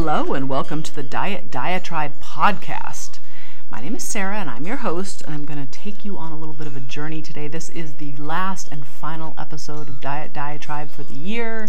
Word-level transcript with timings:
Hello, 0.00 0.32
and 0.32 0.48
welcome 0.48 0.80
to 0.84 0.94
the 0.94 1.02
Diet 1.02 1.50
Diatribe 1.50 2.20
podcast. 2.22 3.18
My 3.68 3.80
name 3.80 3.96
is 3.96 4.04
Sarah, 4.04 4.36
and 4.36 4.48
I'm 4.48 4.64
your 4.64 4.76
host, 4.76 5.22
and 5.22 5.34
I'm 5.34 5.44
going 5.44 5.58
to 5.58 5.70
take 5.72 6.04
you 6.04 6.16
on 6.16 6.30
a 6.30 6.38
little 6.38 6.54
bit 6.54 6.68
of 6.68 6.76
a 6.76 6.80
journey 6.80 7.20
today. 7.20 7.48
This 7.48 7.68
is 7.68 7.94
the 7.94 8.12
last 8.12 8.68
and 8.70 8.86
final 8.86 9.34
episode 9.36 9.88
of 9.88 10.00
Diet 10.00 10.32
Diatribe 10.32 10.92
for 10.92 11.02
the 11.02 11.16
year. 11.16 11.68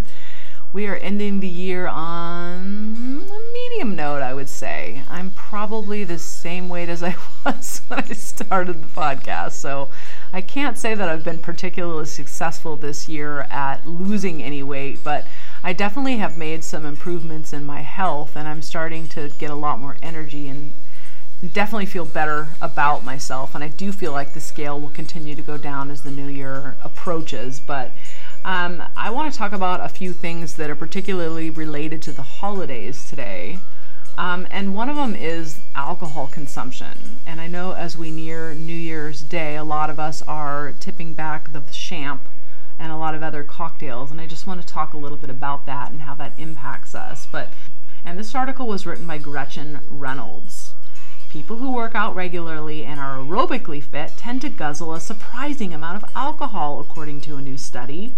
We 0.72 0.86
are 0.86 0.98
ending 0.98 1.40
the 1.40 1.48
year 1.48 1.88
on 1.88 3.26
a 3.32 3.52
medium 3.52 3.96
note, 3.96 4.22
I 4.22 4.36
would 4.36 4.48
say. 4.48 5.02
I'm 5.10 5.32
probably 5.32 6.04
the 6.04 6.20
same 6.20 6.70
weight 6.70 6.88
as 6.88 7.02
I 7.02 7.16
was 7.46 7.82
when 7.88 8.02
I 8.02 8.14
started 8.14 8.84
the 8.84 8.90
podcast, 8.90 9.54
so 9.54 9.90
I 10.32 10.42
can't 10.42 10.78
say 10.78 10.94
that 10.94 11.10
I've 11.10 11.24
been 11.24 11.40
particularly 11.40 12.06
successful 12.06 12.76
this 12.76 13.10
year 13.10 13.48
at 13.50 13.88
losing 13.88 14.44
any 14.44 14.62
weight, 14.62 15.04
but 15.04 15.26
I 15.64 15.74
definitely 15.74 16.18
have 16.18 16.38
made 16.38 16.64
some 16.64 16.86
improvements 16.86 17.52
in 17.52 17.66
my 17.66 17.82
health 17.82 18.36
and 18.36 18.48
I'm 18.48 18.62
starting 18.62 19.08
to 19.10 19.30
get 19.38 19.50
a 19.50 19.56
lot 19.56 19.80
more 19.80 19.98
energy 20.02 20.48
and 20.48 20.72
definitely 21.54 21.86
feel 21.86 22.06
better 22.06 22.50
about 22.62 23.04
myself. 23.04 23.56
And 23.56 23.64
I 23.64 23.68
do 23.70 23.92
feel 23.92 24.12
like 24.12 24.34
the 24.34 24.40
scale 24.40 24.80
will 24.80 24.90
continue 24.90 25.36
to 25.36 25.42
go 25.42 25.58
down 25.58 25.92
as 25.92 26.02
the 26.02 26.12
new 26.12 26.28
year 26.28 26.76
approaches. 26.84 27.60
But 27.60 27.92
um, 28.46 28.84
I 28.96 29.10
want 29.10 29.32
to 29.32 29.38
talk 29.38 29.52
about 29.52 29.82
a 29.82 29.90
few 29.90 30.14
things 30.14 30.56
that 30.56 30.70
are 30.70 30.76
particularly 30.76 31.50
related 31.50 32.02
to 32.04 32.12
the 32.12 32.24
holidays 32.24 33.10
today. 33.10 33.60
Um, 34.18 34.48
and 34.52 34.76
one 34.76 34.90
of 34.90 34.98
them 34.98 35.16
is 35.16 35.62
alcohol 35.76 36.28
consumption. 36.28 37.20
And 37.26 37.40
I 37.40 37.48
know 37.48 37.74
as 37.74 37.98
we 37.98 38.12
near 38.12 38.54
New 38.54 38.74
Year's 38.74 39.22
Day, 39.22 39.56
a 39.56 39.64
lot 39.64 39.90
of 39.90 40.00
us 40.00 40.22
are 40.24 40.74
tipping 40.80 41.14
back 41.14 41.54
the 41.54 41.62
champ 41.72 42.22
and 42.80 42.92
a 42.92 42.98
lot 42.98 43.14
of 43.14 43.22
other 43.22 43.44
cocktails. 43.44 44.10
And 44.10 44.20
I 44.20 44.26
just 44.26 44.48
want 44.48 44.62
to 44.62 44.68
talk 44.68 44.94
a 44.94 44.98
little 44.98 45.18
bit 45.18 45.30
about 45.30 45.66
that 45.66 45.92
and 45.92 46.02
how 46.02 46.16
that 46.16 46.34
impacts 46.40 46.96
us. 46.96 47.28
But 47.30 47.50
and 48.06 48.18
this 48.18 48.34
article 48.34 48.68
was 48.68 48.86
written 48.86 49.06
by 49.06 49.18
Gretchen 49.18 49.82
Reynolds. 49.90 50.74
People 51.30 51.58
who 51.58 51.72
work 51.72 51.94
out 51.94 52.16
regularly 52.16 52.86
and 52.86 53.00
are 53.00 53.20
aerobically 53.20 53.84
fit 53.84 54.18
tend 54.18 54.42
to 54.42 54.50
guzzle 54.50 54.94
a 54.94 55.00
surprising 55.00 55.74
amount 55.74 56.02
of 56.02 56.10
alcohol, 56.16 56.80
according 56.80 57.22
to 57.22 57.36
a 57.36 57.42
new 57.42 57.58
study. 57.58 58.16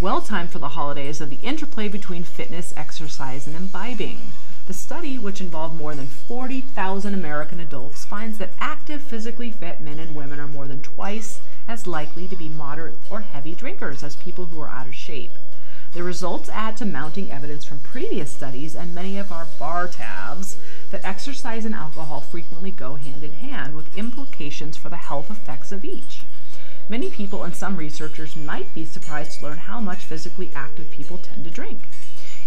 Well 0.00 0.20
timed 0.22 0.50
for 0.50 0.58
the 0.58 0.70
holidays 0.70 1.20
of 1.20 1.30
the 1.30 1.36
interplay 1.36 1.88
between 1.88 2.24
fitness, 2.24 2.74
exercise, 2.76 3.46
and 3.46 3.54
imbibing. 3.54 4.32
The 4.66 4.74
study, 4.74 5.18
which 5.18 5.40
involved 5.40 5.76
more 5.76 5.94
than 5.94 6.08
40,000 6.08 7.14
American 7.14 7.60
adults, 7.60 8.04
finds 8.04 8.38
that 8.38 8.54
active, 8.58 9.02
physically 9.02 9.52
fit 9.52 9.80
men 9.80 10.00
and 10.00 10.16
women 10.16 10.40
are 10.40 10.48
more 10.48 10.66
than 10.66 10.82
twice 10.82 11.40
as 11.68 11.86
likely 11.86 12.28
to 12.28 12.36
be 12.36 12.48
moderate 12.48 12.98
or 13.10 13.20
heavy 13.20 13.54
drinkers 13.54 14.02
as 14.02 14.16
people 14.16 14.46
who 14.46 14.60
are 14.60 14.68
out 14.68 14.86
of 14.86 14.94
shape. 14.94 15.32
The 15.92 16.02
results 16.02 16.48
add 16.50 16.76
to 16.76 16.84
mounting 16.84 17.30
evidence 17.30 17.64
from 17.64 17.78
previous 17.78 18.30
studies 18.30 18.74
and 18.74 18.94
many 18.94 19.16
of 19.18 19.32
our 19.32 19.46
bar 19.58 19.88
tabs 19.88 20.58
that 20.90 21.04
exercise 21.04 21.64
and 21.64 21.74
alcohol 21.74 22.20
frequently 22.20 22.70
go 22.70 22.96
hand 22.96 23.24
in 23.24 23.32
hand 23.32 23.74
with 23.74 23.96
implications 23.96 24.76
for 24.76 24.90
the 24.90 24.96
health 24.96 25.30
effects 25.30 25.72
of 25.72 25.84
each. 25.84 26.22
Many 26.88 27.10
people 27.10 27.42
and 27.42 27.56
some 27.56 27.76
researchers 27.76 28.36
might 28.36 28.72
be 28.74 28.84
surprised 28.84 29.38
to 29.38 29.46
learn 29.46 29.58
how 29.58 29.80
much 29.80 30.04
physically 30.04 30.50
active 30.54 30.90
people 30.90 31.18
tend 31.18 31.44
to 31.44 31.50
drink. 31.50 31.80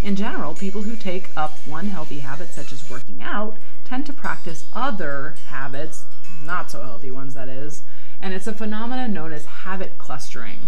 In 0.02 0.16
general, 0.16 0.54
people 0.54 0.82
who 0.82 0.96
take 0.96 1.28
up 1.36 1.58
one 1.66 1.88
healthy 1.88 2.20
habit, 2.20 2.48
such 2.48 2.72
as 2.72 2.88
working 2.88 3.20
out, 3.20 3.56
tend 3.84 4.06
to 4.06 4.14
practice 4.14 4.64
other 4.72 5.34
habits, 5.48 6.04
not 6.42 6.70
so 6.70 6.82
healthy 6.82 7.10
ones 7.10 7.34
that 7.34 7.48
is, 7.48 7.82
and 8.20 8.34
it's 8.34 8.46
a 8.46 8.54
phenomenon 8.54 9.12
known 9.12 9.32
as 9.32 9.44
habit 9.46 9.98
clustering. 9.98 10.58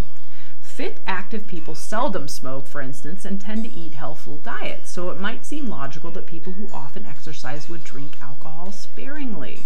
Fit, 0.61 0.98
active 1.06 1.47
people 1.47 1.75
seldom 1.75 2.29
smoke, 2.29 2.67
for 2.67 2.80
instance, 2.80 3.24
and 3.24 3.40
tend 3.40 3.64
to 3.64 3.73
eat 3.73 3.92
healthful 3.92 4.39
diets, 4.39 4.90
so 4.90 5.11
it 5.11 5.20
might 5.20 5.45
seem 5.45 5.67
logical 5.67 6.11
that 6.13 6.27
people 6.27 6.55
who 6.55 6.68
often 6.73 7.05
exercise 7.05 7.68
would 7.68 7.85
drink 7.85 8.17
alcohol 8.23 8.73
sparingly. 8.73 9.64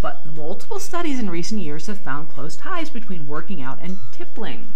But 0.00 0.24
multiple 0.26 0.80
studies 0.80 1.20
in 1.20 1.28
recent 1.28 1.60
years 1.60 1.86
have 1.86 2.00
found 2.00 2.30
close 2.30 2.56
ties 2.56 2.90
between 2.90 3.26
working 3.26 3.60
out 3.60 3.78
and 3.82 3.98
tippling. 4.10 4.72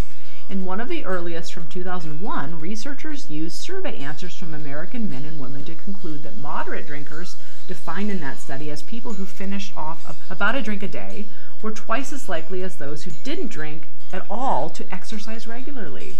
In 0.48 0.64
one 0.64 0.80
of 0.80 0.88
the 0.88 1.04
earliest 1.04 1.52
from 1.52 1.66
2001, 1.66 2.60
researchers 2.60 3.28
used 3.28 3.56
survey 3.56 3.96
answers 3.98 4.36
from 4.36 4.54
American 4.54 5.10
men 5.10 5.24
and 5.24 5.40
women 5.40 5.64
to 5.64 5.74
conclude 5.74 6.22
that 6.22 6.36
moderate 6.36 6.86
drinkers, 6.86 7.34
defined 7.66 8.12
in 8.12 8.20
that 8.20 8.38
study 8.38 8.70
as 8.70 8.80
people 8.80 9.14
who 9.14 9.26
finished 9.26 9.76
off 9.76 10.06
about 10.30 10.54
a 10.54 10.62
drink 10.62 10.84
a 10.84 10.88
day, 10.88 11.26
were 11.62 11.72
twice 11.72 12.12
as 12.12 12.28
likely 12.28 12.62
as 12.62 12.76
those 12.76 13.02
who 13.02 13.10
didn't 13.24 13.48
drink 13.48 13.88
at 14.12 14.24
all 14.30 14.70
to 14.70 14.94
exercise 14.94 15.48
regularly. 15.48 16.14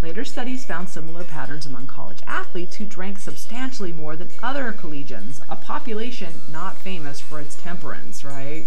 Later 0.00 0.24
studies 0.24 0.64
found 0.64 0.88
similar 0.88 1.24
patterns 1.24 1.66
among 1.66 1.88
college 1.88 2.22
athletes 2.24 2.76
who 2.76 2.84
drank 2.84 3.18
substantially 3.18 3.92
more 3.92 4.14
than 4.14 4.28
other 4.44 4.72
collegians, 4.72 5.40
a 5.48 5.56
population 5.56 6.42
not 6.52 6.78
famous 6.78 7.18
for 7.20 7.40
its 7.40 7.56
temperance, 7.56 8.24
right? 8.24 8.66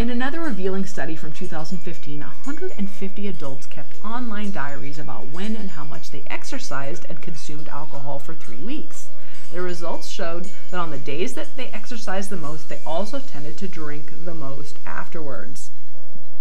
In 0.00 0.08
another 0.08 0.40
revealing 0.40 0.86
study 0.86 1.14
from 1.14 1.32
2015, 1.32 2.20
150 2.20 3.28
adults 3.28 3.66
kept 3.66 4.02
online 4.02 4.50
diaries 4.50 4.98
about 4.98 5.26
when 5.26 5.54
and 5.54 5.72
how 5.72 5.84
much 5.84 6.10
they 6.10 6.22
exercised 6.26 7.04
and 7.10 7.20
consumed 7.20 7.68
alcohol 7.68 8.18
for 8.18 8.34
three 8.34 8.64
weeks. 8.64 9.10
The 9.52 9.60
results 9.60 10.08
showed 10.08 10.48
that 10.70 10.80
on 10.80 10.90
the 10.90 10.96
days 10.96 11.34
that 11.34 11.54
they 11.58 11.66
exercised 11.66 12.30
the 12.30 12.38
most, 12.38 12.70
they 12.70 12.80
also 12.86 13.18
tended 13.18 13.58
to 13.58 13.68
drink 13.68 14.24
the 14.24 14.32
most 14.32 14.78
afterwards. 14.86 15.70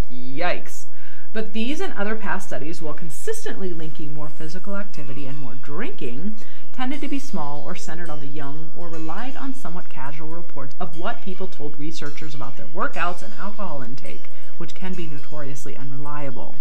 Yikes. 0.10 0.86
But 1.34 1.52
these 1.52 1.82
and 1.82 1.92
other 1.96 2.16
past 2.16 2.48
studies, 2.48 2.82
while 2.82 2.94
consistently 2.94 3.74
linking 3.74 4.14
more 4.14 4.30
physical 4.30 4.78
activity 4.78 5.26
and 5.26 5.38
more 5.38 5.56
drinking, 5.56 6.38
tended 6.80 7.02
to 7.02 7.10
be 7.10 7.20
small 7.20 7.62
or 7.66 7.76
centered 7.76 8.10
on 8.10 8.22
the 8.22 8.26
young 8.26 8.72
or 8.74 8.88
relied 8.88 9.36
on 9.36 9.54
somewhat 9.54 9.90
casual 9.90 10.30
reports 10.30 10.74
of 10.80 10.98
what 10.98 11.22
people 11.22 11.46
told 11.46 11.78
researchers 11.78 12.34
about 12.34 12.56
their 12.56 12.68
workouts 12.68 13.22
and 13.22 13.34
alcohol 13.34 13.82
intake, 13.82 14.30
which 14.58 14.74
can 14.74 14.94
be 14.94 15.06
notoriously 15.06 15.76
unreliable. 15.76 16.56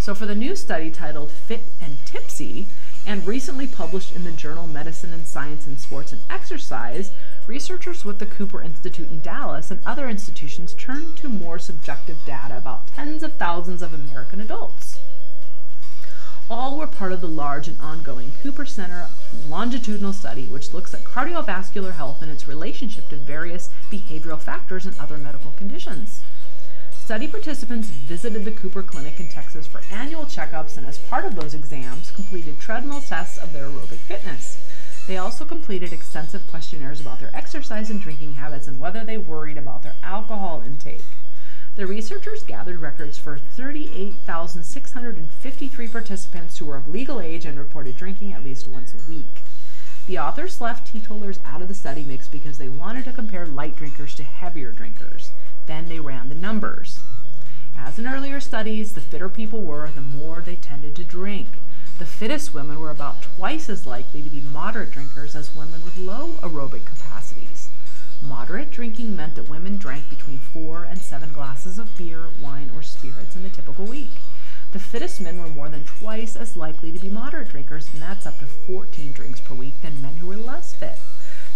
So, 0.00 0.14
for 0.14 0.24
the 0.24 0.34
new 0.34 0.56
study 0.56 0.90
titled 0.90 1.30
Fit 1.30 1.64
and 1.82 1.98
Tipsy, 2.06 2.66
and 3.04 3.26
recently 3.26 3.66
published 3.66 4.16
in 4.16 4.24
the 4.24 4.32
journal 4.32 4.66
Medicine 4.66 5.12
and 5.12 5.26
Science 5.26 5.66
in 5.66 5.76
Sports 5.76 6.14
and 6.14 6.22
Exercise, 6.30 7.10
researchers 7.46 8.06
with 8.06 8.20
the 8.20 8.24
Cooper 8.24 8.62
Institute 8.62 9.10
in 9.10 9.20
Dallas 9.20 9.70
and 9.70 9.82
other 9.84 10.08
institutions 10.08 10.72
turned 10.78 11.18
to 11.18 11.28
more 11.28 11.58
subjective 11.58 12.16
data 12.24 12.56
about 12.56 12.86
tens 12.86 13.22
of 13.22 13.34
thousands 13.34 13.82
of 13.82 13.92
American 13.92 14.40
adults. 14.40 14.87
All 16.50 16.78
were 16.78 16.86
part 16.86 17.12
of 17.12 17.20
the 17.20 17.28
large 17.28 17.68
and 17.68 17.78
ongoing 17.78 18.32
Cooper 18.42 18.64
Center 18.64 19.10
longitudinal 19.48 20.14
study, 20.14 20.46
which 20.46 20.72
looks 20.72 20.94
at 20.94 21.04
cardiovascular 21.04 21.92
health 21.92 22.22
and 22.22 22.30
its 22.30 22.48
relationship 22.48 23.10
to 23.10 23.16
various 23.16 23.68
behavioral 23.90 24.40
factors 24.40 24.86
and 24.86 24.98
other 24.98 25.18
medical 25.18 25.52
conditions. 25.58 26.22
Study 26.90 27.28
participants 27.28 27.88
visited 27.88 28.46
the 28.46 28.50
Cooper 28.50 28.82
Clinic 28.82 29.20
in 29.20 29.28
Texas 29.28 29.66
for 29.66 29.82
annual 29.90 30.24
checkups 30.24 30.78
and, 30.78 30.86
as 30.86 30.98
part 30.98 31.26
of 31.26 31.34
those 31.34 31.52
exams, 31.52 32.10
completed 32.10 32.58
treadmill 32.58 33.02
tests 33.02 33.36
of 33.36 33.52
their 33.52 33.68
aerobic 33.68 33.98
fitness. 33.98 34.58
They 35.06 35.18
also 35.18 35.44
completed 35.44 35.92
extensive 35.92 36.46
questionnaires 36.48 37.00
about 37.00 37.20
their 37.20 37.34
exercise 37.34 37.90
and 37.90 38.00
drinking 38.00 38.34
habits 38.34 38.68
and 38.68 38.80
whether 38.80 39.04
they 39.04 39.18
worried 39.18 39.58
about 39.58 39.82
their 39.82 39.96
alcohol 40.02 40.62
intake. 40.64 41.04
The 41.78 41.86
researchers 41.86 42.42
gathered 42.42 42.80
records 42.80 43.16
for 43.18 43.38
38,653 43.38 45.86
participants 45.86 46.58
who 46.58 46.66
were 46.66 46.74
of 46.74 46.88
legal 46.88 47.20
age 47.20 47.44
and 47.44 47.56
reported 47.56 47.96
drinking 47.96 48.32
at 48.32 48.42
least 48.42 48.66
once 48.66 48.94
a 48.94 49.08
week. 49.08 49.42
The 50.08 50.18
authors 50.18 50.60
left 50.60 50.88
teetotalers 50.88 51.38
out 51.44 51.62
of 51.62 51.68
the 51.68 51.74
study 51.74 52.02
mix 52.02 52.26
because 52.26 52.58
they 52.58 52.68
wanted 52.68 53.04
to 53.04 53.12
compare 53.12 53.46
light 53.46 53.76
drinkers 53.76 54.16
to 54.16 54.24
heavier 54.24 54.72
drinkers. 54.72 55.30
Then 55.66 55.88
they 55.88 56.00
ran 56.00 56.28
the 56.28 56.34
numbers. 56.34 56.98
As 57.76 57.96
in 57.96 58.08
earlier 58.08 58.40
studies, 58.40 58.94
the 58.94 59.00
fitter 59.00 59.28
people 59.28 59.62
were, 59.62 59.88
the 59.88 60.00
more 60.00 60.40
they 60.40 60.56
tended 60.56 60.96
to 60.96 61.04
drink. 61.04 61.60
The 62.00 62.06
fittest 62.06 62.52
women 62.52 62.80
were 62.80 62.90
about 62.90 63.22
twice 63.22 63.68
as 63.68 63.86
likely 63.86 64.20
to 64.22 64.30
be 64.30 64.40
moderate 64.40 64.90
drinkers 64.90 65.36
as 65.36 65.54
women 65.54 65.84
with 65.84 65.96
low 65.96 66.38
aerobic 66.42 66.86
capacities. 66.86 67.57
Moderate 68.22 68.70
drinking 68.70 69.14
meant 69.14 69.36
that 69.36 69.48
women 69.48 69.76
drank 69.76 70.10
between 70.10 70.38
four 70.38 70.84
and 70.84 71.00
seven 71.00 71.32
glasses 71.32 71.78
of 71.78 71.96
beer, 71.96 72.30
wine, 72.40 72.70
or 72.74 72.82
spirits 72.82 73.36
in 73.36 73.44
a 73.44 73.48
typical 73.48 73.84
week. 73.86 74.20
The 74.72 74.78
fittest 74.78 75.20
men 75.20 75.38
were 75.38 75.48
more 75.48 75.68
than 75.68 75.84
twice 75.84 76.36
as 76.36 76.56
likely 76.56 76.92
to 76.92 76.98
be 76.98 77.08
moderate 77.08 77.48
drinkers, 77.48 77.88
and 77.92 78.02
that's 78.02 78.26
up 78.26 78.38
to 78.40 78.46
14 78.46 79.12
drinks 79.12 79.40
per 79.40 79.54
week, 79.54 79.80
than 79.82 80.02
men 80.02 80.16
who 80.16 80.26
were 80.26 80.36
less 80.36 80.74
fit. 80.74 80.98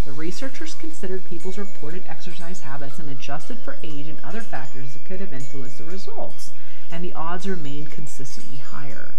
The 0.05 0.13
researchers 0.13 0.75
considered 0.75 1.25
people's 1.25 1.59
reported 1.59 2.05
exercise 2.09 2.63
habits 2.63 2.99
and 2.99 3.11
adjusted 3.11 3.59
for 3.59 3.77
age 3.83 4.09
and 4.09 4.19
other 4.25 4.41
factors 4.41 4.95
that 4.95 5.05
could 5.05 5.21
have 5.21 5.33
influenced 5.33 5.79
the 5.79 5.85
results, 5.85 6.53
and 6.91 7.05
the 7.05 7.15
odds 7.15 7.49
remained 7.49 7.91
consistently 7.91 8.59
higher. 8.59 9.15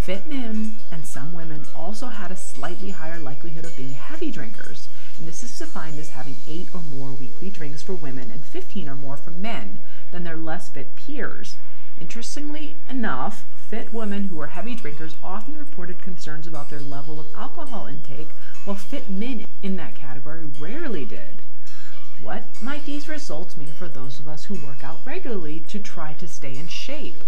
Fit 0.00 0.26
men 0.26 0.76
and 0.90 1.04
some 1.04 1.32
women 1.32 1.66
also 1.74 2.06
had 2.06 2.30
a 2.30 2.36
slightly 2.36 2.90
higher 2.90 3.18
likelihood 3.18 3.64
of 3.64 3.76
being 3.76 3.92
heavy 3.92 4.30
drinkers, 4.30 4.88
and 5.18 5.26
this 5.26 5.42
is 5.42 5.58
defined 5.58 5.98
as 5.98 6.10
having 6.10 6.36
8 6.46 6.68
or 6.74 6.80
more 6.80 7.10
weekly 7.12 7.50
drinks 7.50 7.82
for 7.82 7.94
women 7.94 8.30
and 8.30 8.44
15 8.44 8.88
or 8.88 8.94
more 8.94 9.16
for 9.16 9.30
men 9.30 9.80
than 10.10 10.24
their 10.24 10.36
less 10.36 10.68
fit 10.68 10.94
peers. 10.96 11.56
Interestingly 12.00 12.76
enough, 12.88 13.44
fit 13.68 13.92
women 13.92 14.24
who 14.24 14.40
are 14.40 14.48
heavy 14.48 14.74
drinkers 14.74 15.16
often 15.24 15.58
reported 15.58 16.02
concerns 16.02 16.46
about 16.46 16.70
their 16.70 16.80
level 16.80 17.18
of 17.18 17.26
alcohol 17.34 17.86
intake, 17.86 18.30
while 18.64 18.76
fit 18.76 19.10
men 19.10 19.46
in 19.62 19.76
that 19.76 19.94
category 19.94 20.46
rarely 20.60 21.04
did. 21.04 21.42
What 22.20 22.44
might 22.62 22.84
these 22.84 23.08
results 23.08 23.56
mean 23.56 23.72
for 23.72 23.88
those 23.88 24.20
of 24.20 24.28
us 24.28 24.44
who 24.44 24.66
work 24.66 24.84
out 24.84 25.00
regularly 25.04 25.60
to 25.68 25.78
try 25.78 26.12
to 26.14 26.28
stay 26.28 26.56
in 26.56 26.68
shape? 26.68 27.22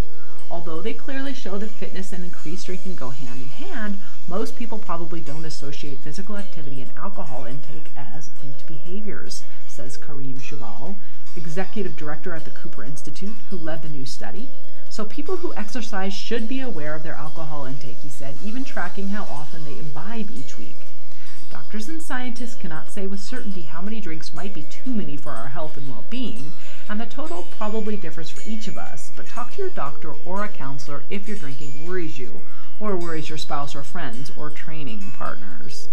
Although 0.50 0.80
they 0.80 0.94
clearly 0.94 1.34
show 1.34 1.58
that 1.58 1.70
fitness 1.70 2.12
and 2.12 2.24
increased 2.24 2.66
drinking 2.66 2.96
go 2.96 3.10
hand 3.10 3.42
in 3.42 3.48
hand, 3.48 4.00
most 4.26 4.56
people 4.56 4.78
probably 4.78 5.20
don't 5.20 5.44
associate 5.44 5.98
physical 5.98 6.36
activity 6.36 6.80
and 6.80 6.90
alcohol 6.96 7.44
intake 7.44 7.90
as 7.96 8.30
linked 8.42 8.66
behaviors, 8.66 9.44
says 9.66 9.96
Karim 9.96 10.38
Shuval, 10.38 10.96
executive 11.36 11.96
director 11.96 12.34
at 12.34 12.44
the 12.44 12.50
Cooper 12.50 12.82
Institute, 12.82 13.36
who 13.50 13.56
led 13.56 13.82
the 13.82 13.88
new 13.88 14.06
study. 14.06 14.48
So 14.90 15.04
people 15.04 15.36
who 15.36 15.54
exercise 15.54 16.14
should 16.14 16.48
be 16.48 16.60
aware 16.60 16.94
of 16.94 17.02
their 17.02 17.14
alcohol 17.14 17.66
intake, 17.66 17.98
he 17.98 18.08
said, 18.08 18.38
even 18.42 18.64
tracking 18.64 19.08
how 19.08 19.24
often 19.24 19.64
they 19.64 19.78
imbibe 19.78 20.30
each 20.30 20.58
week. 20.58 20.76
Doctors 21.50 21.88
and 21.88 22.02
scientists 22.02 22.54
cannot 22.54 22.90
say 22.90 23.06
with 23.06 23.20
certainty 23.20 23.62
how 23.62 23.80
many 23.80 24.00
drinks 24.00 24.34
might 24.34 24.54
be 24.54 24.62
too 24.62 24.92
many 24.92 25.16
for 25.16 25.30
our 25.30 25.48
health 25.48 25.76
and 25.76 25.88
well 25.88 26.04
being, 26.10 26.52
and 26.88 27.00
the 27.00 27.06
total 27.06 27.46
probably 27.50 27.96
differs 27.96 28.30
for 28.30 28.48
each 28.48 28.66
of 28.68 28.78
us, 28.78 29.12
but 29.16 29.26
talk 29.26 29.52
to 29.52 29.62
your 29.62 29.70
doctor 29.70 30.14
or 30.24 30.42
a 30.42 30.48
counselor 30.48 31.02
if 31.10 31.28
your 31.28 31.36
drinking 31.36 31.86
worries 31.86 32.18
you, 32.18 32.40
or 32.80 32.96
worries 32.96 33.28
your 33.28 33.38
spouse 33.38 33.74
or 33.74 33.82
friends 33.82 34.30
or 34.36 34.50
training 34.50 35.12
partners. 35.16 35.88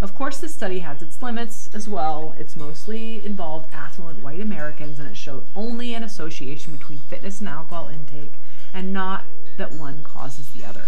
Of 0.00 0.14
course, 0.14 0.38
this 0.38 0.54
study 0.54 0.80
has 0.80 1.00
its 1.00 1.22
limits 1.22 1.70
as 1.72 1.88
well. 1.88 2.34
It's 2.38 2.54
mostly 2.54 3.24
involved 3.24 3.72
affluent 3.72 4.22
white 4.22 4.40
Americans, 4.40 4.98
and 4.98 5.08
it 5.08 5.16
showed 5.16 5.46
only 5.56 5.94
an 5.94 6.02
association 6.02 6.76
between 6.76 6.98
fitness 6.98 7.40
and 7.40 7.48
alcohol 7.48 7.88
intake, 7.88 8.32
and 8.74 8.92
not 8.92 9.24
that 9.56 9.72
one 9.72 10.02
causes 10.02 10.50
the 10.50 10.66
other. 10.66 10.84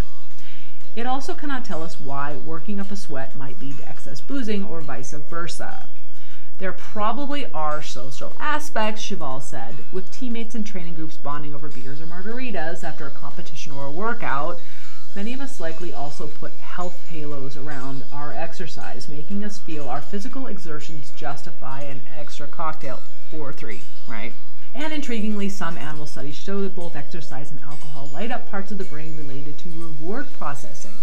It 0.94 1.06
also 1.06 1.32
cannot 1.32 1.64
tell 1.64 1.82
us 1.82 1.98
why 1.98 2.36
working 2.36 2.78
up 2.78 2.90
a 2.90 2.96
sweat 2.96 3.34
might 3.34 3.60
lead 3.60 3.78
to 3.78 3.88
excess 3.88 4.20
boozing 4.20 4.64
or 4.64 4.80
vice 4.82 5.12
versa. 5.12 5.88
There 6.58 6.72
probably 6.72 7.46
are 7.52 7.82
social 7.82 8.32
aspects, 8.40 9.00
Shuval 9.02 9.40
said, 9.40 9.76
with 9.92 10.10
teammates 10.10 10.56
and 10.56 10.66
training 10.66 10.94
groups 10.94 11.16
bonding 11.16 11.54
over 11.54 11.68
beers 11.68 12.00
or 12.00 12.06
margaritas 12.06 12.82
after 12.82 13.06
a 13.06 13.12
competition 13.12 13.70
or 13.70 13.86
a 13.86 13.92
workout. 13.92 14.60
Many 15.14 15.32
of 15.32 15.40
us 15.40 15.60
likely 15.60 15.92
also 15.92 16.26
put 16.26 16.52
health 16.54 17.06
halos 17.10 17.56
around 17.56 18.02
our 18.12 18.32
exercise, 18.32 19.08
making 19.08 19.44
us 19.44 19.58
feel 19.58 19.88
our 19.88 20.00
physical 20.00 20.48
exertions 20.48 21.12
justify 21.12 21.82
an 21.82 22.00
extra 22.18 22.48
cocktail 22.48 23.02
or 23.32 23.52
three, 23.52 23.82
right? 24.08 24.32
And 24.74 24.92
intriguingly, 24.92 25.52
some 25.52 25.78
animal 25.78 26.06
studies 26.06 26.34
show 26.34 26.60
that 26.62 26.74
both 26.74 26.96
exercise 26.96 27.52
and 27.52 27.60
alcohol 27.60 28.10
light 28.12 28.32
up 28.32 28.50
parts 28.50 28.72
of 28.72 28.78
the 28.78 28.84
brain 28.84 29.16
related 29.16 29.58
to 29.58 29.68
reward 29.68 30.26
processing. 30.32 30.94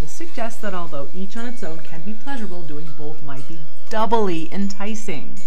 This 0.00 0.12
suggests 0.12 0.60
that 0.60 0.74
although 0.74 1.08
each 1.14 1.36
on 1.36 1.46
its 1.46 1.62
own 1.62 1.78
can 1.80 2.02
be 2.02 2.14
pleasurable, 2.14 2.62
doing 2.62 2.86
both 2.96 3.22
might 3.22 3.48
be 3.48 3.58
doubly 3.88 4.52
enticing. 4.52 5.40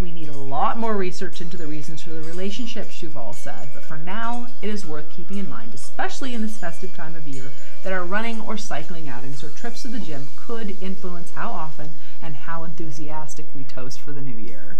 We 0.00 0.12
need 0.12 0.28
a 0.28 0.36
lot 0.36 0.78
more 0.78 0.96
research 0.96 1.42
into 1.42 1.58
the 1.58 1.66
reasons 1.66 2.02
for 2.02 2.10
the 2.10 2.22
relationship, 2.22 2.88
Shuval 2.88 3.34
said, 3.34 3.68
but 3.74 3.84
for 3.84 3.98
now, 3.98 4.46
it 4.62 4.70
is 4.70 4.86
worth 4.86 5.10
keeping 5.10 5.36
in 5.36 5.50
mind, 5.50 5.74
especially 5.74 6.34
in 6.34 6.40
this 6.40 6.56
festive 6.56 6.94
time 6.94 7.14
of 7.14 7.28
year, 7.28 7.52
that 7.82 7.92
our 7.92 8.04
running 8.04 8.40
or 8.40 8.56
cycling 8.56 9.08
outings 9.08 9.44
or 9.44 9.50
trips 9.50 9.82
to 9.82 9.88
the 9.88 9.98
gym 9.98 10.28
could 10.36 10.82
influence 10.82 11.32
how 11.32 11.50
often 11.50 11.90
and 12.22 12.34
how 12.34 12.64
enthusiastic 12.64 13.46
we 13.54 13.64
toast 13.64 14.00
for 14.00 14.12
the 14.12 14.22
new 14.22 14.38
year. 14.38 14.78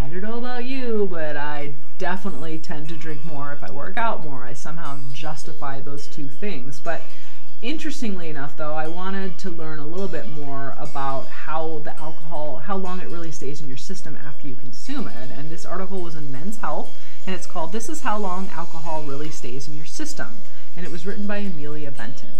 I 0.00 0.08
don't 0.08 0.22
know 0.22 0.38
about 0.38 0.64
you, 0.64 1.08
but 1.10 1.36
I 1.36 1.74
definitely 1.98 2.58
tend 2.58 2.88
to 2.88 2.96
drink 2.96 3.24
more 3.24 3.52
if 3.52 3.62
I 3.62 3.70
work 3.70 3.96
out 3.96 4.24
more. 4.24 4.44
I 4.44 4.52
somehow 4.52 4.98
justify 5.12 5.80
those 5.80 6.08
two 6.08 6.28
things. 6.28 6.80
But 6.80 7.02
Interestingly 7.62 8.28
enough, 8.28 8.56
though, 8.56 8.74
I 8.74 8.88
wanted 8.88 9.38
to 9.38 9.48
learn 9.48 9.78
a 9.78 9.86
little 9.86 10.08
bit 10.08 10.28
more 10.28 10.74
about 10.80 11.28
how 11.28 11.80
the 11.84 11.96
alcohol, 11.96 12.56
how 12.56 12.76
long 12.76 12.98
it 12.98 13.08
really 13.08 13.30
stays 13.30 13.60
in 13.60 13.68
your 13.68 13.76
system 13.76 14.18
after 14.26 14.48
you 14.48 14.56
consume 14.56 15.06
it. 15.06 15.30
And 15.30 15.48
this 15.48 15.64
article 15.64 16.02
was 16.02 16.16
in 16.16 16.32
Men's 16.32 16.58
Health, 16.58 16.90
and 17.24 17.36
it's 17.36 17.46
called 17.46 17.70
This 17.70 17.88
is 17.88 18.00
How 18.00 18.18
Long 18.18 18.48
Alcohol 18.48 19.04
Really 19.04 19.30
Stays 19.30 19.68
in 19.68 19.76
Your 19.76 19.86
System. 19.86 20.38
And 20.76 20.84
it 20.84 20.90
was 20.90 21.06
written 21.06 21.28
by 21.28 21.36
Amelia 21.36 21.92
Benton. 21.92 22.30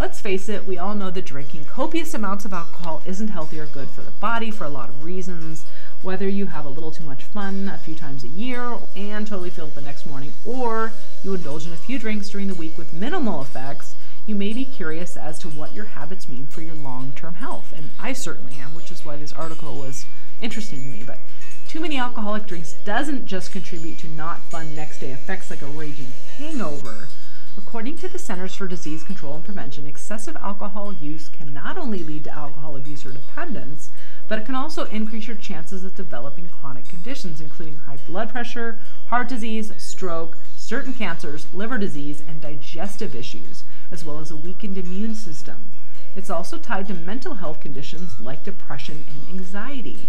Let's 0.00 0.20
face 0.20 0.48
it, 0.48 0.66
we 0.66 0.78
all 0.78 0.96
know 0.96 1.10
that 1.10 1.24
drinking 1.24 1.66
copious 1.66 2.12
amounts 2.12 2.44
of 2.44 2.52
alcohol 2.52 3.02
isn't 3.06 3.28
healthy 3.28 3.60
or 3.60 3.66
good 3.66 3.88
for 3.88 4.02
the 4.02 4.10
body 4.10 4.50
for 4.50 4.64
a 4.64 4.68
lot 4.68 4.88
of 4.88 5.04
reasons. 5.04 5.64
Whether 6.02 6.28
you 6.28 6.46
have 6.46 6.64
a 6.64 6.70
little 6.70 6.90
too 6.90 7.04
much 7.04 7.22
fun 7.22 7.68
a 7.68 7.78
few 7.78 7.94
times 7.94 8.24
a 8.24 8.28
year 8.28 8.78
and 8.96 9.28
totally 9.28 9.50
feel 9.50 9.66
it 9.66 9.76
the 9.76 9.80
next 9.80 10.06
morning, 10.06 10.32
or 10.44 10.92
you 11.22 11.34
indulge 11.34 11.66
in 11.66 11.72
a 11.72 11.76
few 11.76 12.00
drinks 12.00 12.30
during 12.30 12.48
the 12.48 12.54
week 12.54 12.76
with 12.76 12.92
minimal 12.92 13.42
effects, 13.42 13.94
you 14.28 14.34
may 14.34 14.52
be 14.52 14.66
curious 14.66 15.16
as 15.16 15.38
to 15.38 15.48
what 15.48 15.74
your 15.74 15.86
habits 15.86 16.28
mean 16.28 16.46
for 16.46 16.60
your 16.60 16.74
long 16.74 17.12
term 17.16 17.36
health. 17.36 17.72
And 17.74 17.88
I 17.98 18.12
certainly 18.12 18.56
am, 18.56 18.74
which 18.74 18.92
is 18.92 19.02
why 19.02 19.16
this 19.16 19.32
article 19.32 19.76
was 19.76 20.04
interesting 20.42 20.82
to 20.82 20.86
me. 20.86 21.02
But 21.02 21.18
too 21.66 21.80
many 21.80 21.96
alcoholic 21.96 22.46
drinks 22.46 22.74
doesn't 22.84 23.24
just 23.24 23.52
contribute 23.52 23.98
to 24.00 24.08
not 24.08 24.42
fun 24.42 24.76
next 24.76 24.98
day 24.98 25.12
effects 25.12 25.48
like 25.48 25.62
a 25.62 25.66
raging 25.66 26.12
hangover. 26.36 27.08
According 27.56 27.96
to 27.98 28.08
the 28.08 28.18
Centers 28.18 28.54
for 28.54 28.68
Disease 28.68 29.02
Control 29.02 29.34
and 29.34 29.44
Prevention, 29.44 29.86
excessive 29.86 30.36
alcohol 30.36 30.92
use 30.92 31.30
can 31.30 31.54
not 31.54 31.78
only 31.78 32.02
lead 32.02 32.24
to 32.24 32.30
alcohol 32.30 32.76
abuse 32.76 33.06
or 33.06 33.12
dependence, 33.12 33.88
but 34.28 34.38
it 34.38 34.44
can 34.44 34.54
also 34.54 34.84
increase 34.84 35.26
your 35.26 35.36
chances 35.36 35.84
of 35.84 35.96
developing 35.96 36.50
chronic 36.50 36.86
conditions, 36.86 37.40
including 37.40 37.78
high 37.78 37.98
blood 38.06 38.28
pressure, 38.28 38.78
heart 39.06 39.26
disease, 39.26 39.72
stroke, 39.78 40.36
certain 40.54 40.92
cancers, 40.92 41.46
liver 41.54 41.78
disease, 41.78 42.22
and 42.28 42.42
digestive 42.42 43.14
issues 43.14 43.64
as 43.90 44.04
well 44.04 44.18
as 44.18 44.30
a 44.30 44.36
weakened 44.36 44.78
immune 44.78 45.14
system. 45.14 45.70
It's 46.16 46.30
also 46.30 46.58
tied 46.58 46.88
to 46.88 46.94
mental 46.94 47.34
health 47.34 47.60
conditions 47.60 48.18
like 48.20 48.44
depression 48.44 49.04
and 49.08 49.28
anxiety. 49.28 50.08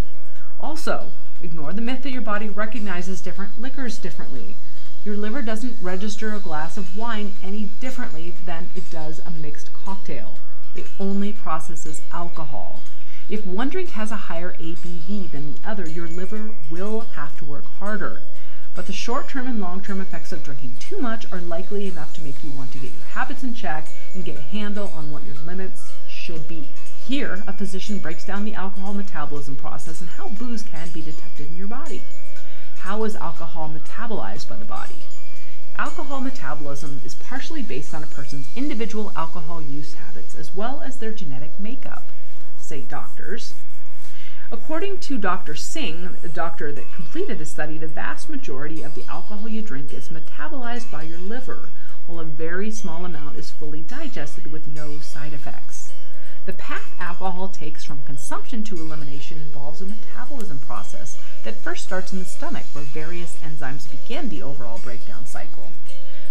Also, 0.60 1.12
ignore 1.42 1.74
the 1.74 1.82
myth 1.82 2.04
that 2.04 2.12
your 2.12 2.22
body 2.22 2.50
recognizes 2.50 3.22
different 3.22 3.60
liquors 3.60 3.98
differently. 3.98 4.56
Your 5.06 5.16
liver 5.16 5.42
doesn't 5.42 5.82
register 5.82 6.34
a 6.34 6.40
glass 6.40 6.78
of 6.78 6.98
wine 6.98 7.34
any 7.42 7.66
differently 7.80 8.34
than 8.46 8.70
it 8.76 8.90
does 8.92 9.20
a 9.26 9.32
mixed 9.32 9.72
cocktail. 9.74 10.38
It 10.76 10.88
only 11.00 11.32
processes 11.32 12.02
alcohol. 12.12 12.82
If 13.30 13.46
one 13.46 13.70
drink 13.70 13.92
has 13.92 14.12
a 14.12 14.28
higher 14.28 14.54
ABV 14.54 15.32
than 15.32 15.54
the 15.54 15.70
other, 15.70 15.88
your 15.88 16.08
liver 16.08 16.56
will 16.70 17.02
have 17.16 17.38
to 17.38 17.46
work 17.46 17.66
harder 17.66 18.22
but 18.76 18.88
the 18.88 18.94
short 18.94 19.28
term 19.28 19.48
and 19.48 19.60
long 19.60 19.82
term 19.82 20.00
effects 20.02 20.32
of 20.32 20.44
drinking 20.44 20.76
too 20.80 21.00
much 21.00 21.32
are 21.32 21.42
likely 21.42 21.88
enough 21.88 22.14
to 22.14 22.22
make 22.22 22.44
you 22.44 22.52
want 22.52 22.72
to 22.72 22.80
get 22.80 22.94
your 22.94 23.04
habits 23.14 23.44
in 23.44 23.54
check 23.54 23.88
and 24.14 24.26
get 24.26 24.38
a 24.38 24.42
handle 24.42 24.90
on 24.96 25.12
what 25.12 25.26
your 25.26 25.36
limits 25.36 25.92
should 26.08 26.48
be. 26.48 26.70
Here, 27.08 27.44
a 27.48 27.54
physician 27.54 28.00
breaks 28.00 28.24
down 28.24 28.46
the 28.46 28.54
alcohol 28.54 28.94
metabolism 28.94 29.56
process 29.56 30.00
and 30.00 30.10
how 30.12 30.30
booze 30.30 30.62
can 30.62 30.90
be 30.90 31.02
detected 31.02 31.50
in 31.50 31.58
your 31.58 31.68
body. 31.68 32.02
How 32.80 33.04
is 33.04 33.16
alcohol 33.16 33.70
metabolized 33.70 34.48
by 34.48 34.58
the 34.58 34.66
body? 34.66 34.96
Alcohol 35.78 36.22
metabolism 36.22 37.02
is 37.04 37.16
partially 37.16 37.62
based 37.64 37.94
on 37.94 38.04
a 38.04 38.08
person's 38.08 38.48
individual 38.56 39.12
alcohol 39.16 39.62
use 39.62 39.94
habits 39.94 40.36
as 40.36 40.56
well 40.56 40.82
as 40.82 40.98
their 40.98 41.14
genetic 41.14 41.60
makeup, 41.60 42.04
say 42.58 42.82
doctors. 42.82 43.54
According 44.52 44.98
to 45.02 45.20
Dr. 45.20 45.54
Singh, 45.54 46.18
the 46.24 46.28
doctor 46.28 46.72
that 46.72 46.92
completed 46.92 47.38
the 47.38 47.46
study, 47.46 47.78
the 47.78 47.86
vast 47.86 48.30
majority 48.32 48.82
of 48.82 48.96
the 48.96 49.06
alcohol 49.06 49.48
you 49.48 49.62
drink 49.62 49.94
is 49.94 50.10
metabolized 50.10 50.90
by 50.90 51.04
your 51.04 51.20
liver, 51.20 51.70
while 52.08 52.20
a 52.20 52.24
very 52.24 52.72
small 52.72 53.06
amount 53.06 53.38
is 53.38 53.52
fully 53.52 53.82
digested 53.82 54.52
with 54.52 54.68
no 54.68 54.98
side 54.98 55.34
effects. 55.34 55.92
The 56.48 56.54
path 56.54 56.96
alcohol 57.00 57.50
takes 57.50 57.84
from 57.84 58.02
consumption 58.06 58.64
to 58.64 58.78
elimination 58.78 59.40
involves 59.40 59.82
a 59.82 59.86
metabolism 59.86 60.58
process 60.58 61.20
that 61.44 61.62
first 61.62 61.84
starts 61.84 62.12
in 62.12 62.18
the 62.18 62.26
stomach, 62.26 62.66
where 62.74 62.84
various 62.86 63.38
enzymes 63.44 63.92
begin 63.92 64.30
the 64.30 64.42
overall 64.42 64.80
breakdown 64.80 65.28
cycle. 65.28 65.70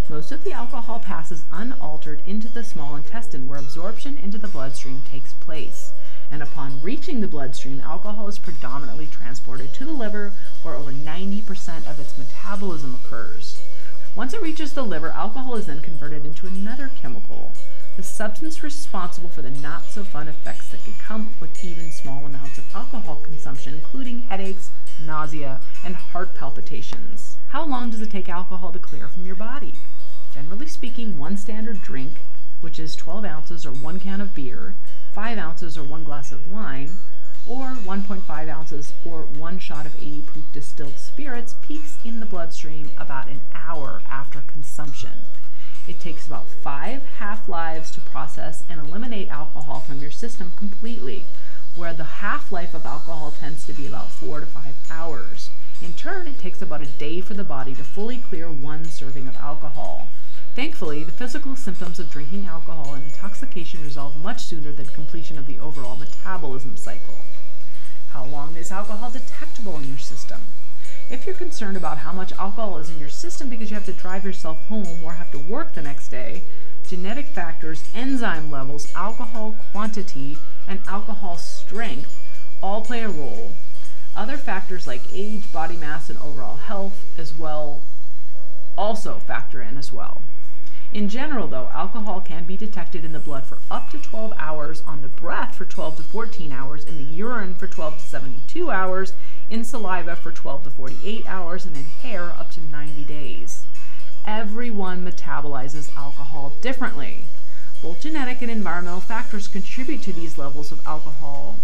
Most 0.09 0.33
of 0.33 0.43
the 0.43 0.51
alcohol 0.53 0.99
passes 0.99 1.45
unaltered 1.53 2.23
into 2.27 2.49
the 2.49 2.65
small 2.65 2.97
intestine, 2.97 3.47
where 3.47 3.61
absorption 3.61 4.19
into 4.19 4.39
the 4.39 4.49
bloodstream 4.49 5.05
takes 5.09 5.35
place 5.35 5.93
and 6.31 6.43
upon 6.43 6.81
reaching 6.83 7.21
the 7.21 7.29
bloodstream, 7.29 7.81
alcohol 7.81 8.29
is 8.29 8.39
predominantly 8.39 9.07
transported 9.07 9.73
to 9.75 9.85
the 9.85 9.93
liver, 9.93 10.33
where 10.63 10.75
over 10.75 10.93
90% 10.93 11.87
of 11.87 11.99
its 11.99 12.19
metabolism 12.19 12.95
occurs. 12.95 13.61
Once 14.15 14.35
it 14.35 14.43
reaches 14.43 14.73
the 14.73 14.83
liver, 14.83 15.11
alcohol 15.11 15.55
is 15.55 15.67
then 15.67 15.81
converted 15.81 16.25
into 16.25 16.47
another 16.47 16.91
chemical, 17.01 17.53
the 17.97 18.03
substance 18.03 18.63
responsible 18.63 19.29
for 19.29 19.43
the 19.43 19.51
not 19.51 19.91
so 19.91 20.05
fun 20.05 20.29
effects 20.29 20.69
that 20.69 20.85
can 20.85 20.95
come 20.95 21.31
with 21.41 21.65
even 21.65 21.91
small 21.91 22.25
amounts 22.25 22.59
of 22.59 22.65
alcohol 22.75 23.17
consumption, 23.25 23.75
including 23.75 24.23
headaches, 24.23 24.71
nausea, 25.05 25.61
and 25.85 25.97
heart 25.97 26.35
palpitations. 26.35 27.37
How 27.49 27.65
long 27.65 27.91
does 27.91 28.01
it 28.01 28.11
take 28.11 28.29
alcohol 28.29 28.73
to 28.73 28.79
clear 28.79 29.09
from 29.09 29.27
your 29.27 29.35
body? 29.35 29.75
Generally 30.33 30.69
speaking, 30.69 31.19
one 31.19 31.37
standard 31.37 31.83
drink, 31.83 32.21
which 32.61 32.79
is 32.79 32.95
12 32.95 33.25
ounces 33.25 33.67
or 33.67 33.73
one 33.73 33.99
can 33.99 34.21
of 34.21 34.35
beer, 34.35 34.75
5 35.19 35.37
ounces 35.37 35.77
or 35.77 35.83
1 35.83 36.05
glass 36.05 36.31
of 36.31 36.47
wine, 36.47 36.97
or 37.45 37.71
1.5 37.71 38.49
ounces 38.49 38.93
or 39.05 39.23
1 39.23 39.59
shot 39.59 39.85
of 39.85 39.97
80 39.97 40.23
proof 40.23 40.45
distilled 40.53 40.97
spirits 40.97 41.57
peaks 41.61 41.99
in 42.05 42.21
the 42.21 42.27
bloodstream 42.27 42.93
about 42.97 43.27
an 43.27 43.41
hour 43.53 44.01
after 44.09 44.43
consumption. 44.43 45.11
It 45.89 45.97
it 45.97 46.01
takes 46.01 46.29
about 46.29 46.47
five 46.47 47.03
half 47.19 47.49
lives 47.49 47.91
to 47.91 48.01
process 48.01 48.63
and 48.71 48.79
eliminate 48.79 49.29
alcohol 49.31 49.81
from 49.81 49.99
your 49.99 50.13
system 50.13 50.53
completely, 50.57 51.25
where 51.75 51.93
the 51.93 52.23
half 52.23 52.53
life 52.53 52.73
of 52.73 52.87
alcohol 52.87 53.33
tends 53.33 53.67
to 53.67 53.73
be 53.73 53.89
about 53.89 54.13
four 54.13 54.39
to 54.39 54.47
five 54.47 54.77
hours. 54.89 55.51
In 55.83 55.95
turn, 55.95 56.29
it 56.29 56.39
takes 56.39 56.63
about 56.63 56.83
a 56.83 56.87
day 56.87 57.21
for 57.21 57.35
the 57.35 57.43
body 57.43 57.75
to 57.75 57.83
fully 57.83 58.19
clear 58.19 58.49
one 58.49 58.85
serving 58.85 59.27
of 59.27 59.35
alcohol. 59.35 60.07
Thankfully, 60.59 61.05
the 61.05 61.13
physical 61.13 61.55
symptoms 61.55 62.01
of 62.01 62.11
drinking 62.11 62.47
alcohol 62.47 62.95
and 62.95 63.05
intoxication 63.05 63.85
resolve 63.85 64.17
much 64.17 64.43
sooner 64.43 64.73
than 64.73 64.87
completion 64.87 65.39
of 65.39 65.47
the 65.47 65.61
overall 65.61 65.95
metabolism 65.95 66.77
cycle. 66.77 67.15
How 68.11 68.25
long 68.25 68.57
is 68.57 68.73
alcohol 68.73 69.09
detectable 69.09 69.77
in 69.77 69.87
your 69.87 69.99
system? 69.99 70.41
If 71.11 71.27
you're 71.27 71.37
concerned 71.37 71.77
about 71.77 71.99
how 71.99 72.13
much 72.13 72.33
alcohol 72.33 72.79
is 72.79 72.91
in 72.91 72.99
your 72.99 73.09
system 73.09 73.49
because 73.49 73.71
you 73.71 73.77
have 73.77 73.87
to 73.87 73.93
drive 73.93 74.25
yourself 74.25 74.67
home 74.67 75.05
or 75.05 75.13
have 75.13 75.31
to 75.31 75.39
work 75.39 75.75
the 75.75 75.83
next 75.83 76.09
day, 76.09 76.43
genetic 76.89 77.27
factors, 77.27 77.89
enzyme 77.95 78.51
levels, 78.51 78.93
alcohol 78.97 79.55
quantity, 79.71 80.39
and 80.67 80.81
alcohol 80.89 81.37
strength 81.37 82.17
all 82.65 82.81
play 82.81 83.05
a 83.05 83.09
role. 83.09 83.53
Other 84.17 84.37
factors 84.37 84.89
like 84.89 85.03
age, 85.13 85.53
body 85.53 85.77
mass, 85.77 86.11
and 86.11 86.19
overall 86.19 86.57
health 86.57 87.17
as 87.17 87.33
well 87.33 87.81
also 88.77 89.21
factor 89.21 89.63
in 89.63 89.79
as 89.79 89.93
well. 89.93 90.21
In 90.91 91.11
general, 91.11 91.47
though, 91.47 91.69
alcohol 91.69 92.23
can 92.23 92.45
be 92.45 92.57
detected 92.57 93.05
in 93.05 93.13
the 93.13 93.19
blood 93.19 93.45
for 93.45 93.59
up 93.71 93.91
to 93.91 93.99
12 93.99 94.33
hours, 94.39 94.83
on 94.87 95.03
the 95.03 95.09
breath 95.09 95.55
for 95.55 95.67
12 95.67 95.97
to 95.99 96.03
14 96.03 96.51
hours, 96.51 96.85
in 96.85 96.97
the 96.97 97.03
urine 97.03 97.55
for 97.55 97.67
12 97.67 97.99
to 97.99 98.05
72 98.05 98.71
hours, 98.71 99.13
in 99.51 99.65
saliva 99.65 100.17
for 100.17 100.33
12 100.33 100.65
to 100.65 100.71
48 100.71 101.27
hours, 101.27 101.67
and 101.67 101.77
in 101.77 101.85
hair 101.85 102.33
up 102.33 102.51
to 102.53 102.61
90 102.63 103.05
days. 103.05 103.67
Everyone 104.27 105.05
metabolizes 105.05 105.95
alcohol 105.95 106.55
differently. 106.63 107.25
Both 107.83 108.01
genetic 108.01 108.41
and 108.41 108.51
environmental 108.51 109.01
factors 109.01 109.47
contribute 109.47 110.03
to 110.03 110.13
these 110.13 110.39
levels 110.39 110.73
of 110.73 110.87
alcohol 110.87 111.57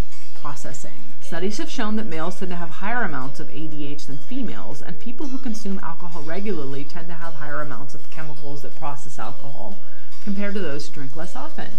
processing. 0.45 1.01
Studies 1.21 1.57
have 1.57 1.71
shown 1.71 1.95
that 1.95 2.05
males 2.05 2.37
tend 2.37 2.51
to 2.51 2.55
have 2.55 2.69
higher 2.69 3.01
amounts 3.01 3.39
of 3.39 3.47
ADH 3.47 4.05
than 4.05 4.19
females, 4.19 4.79
and 4.79 4.99
people 4.99 5.25
who 5.25 5.39
consume 5.39 5.79
alcohol 5.79 6.21
regularly 6.21 6.83
tend 6.83 7.07
to 7.07 7.15
have 7.15 7.33
higher 7.33 7.61
amounts 7.61 7.95
of 7.95 8.11
chemicals 8.11 8.61
that 8.61 8.75
process 8.75 9.17
alcohol 9.17 9.75
compared 10.23 10.53
to 10.53 10.59
those 10.59 10.87
who 10.87 10.93
drink 10.93 11.15
less 11.15 11.35
often. 11.35 11.71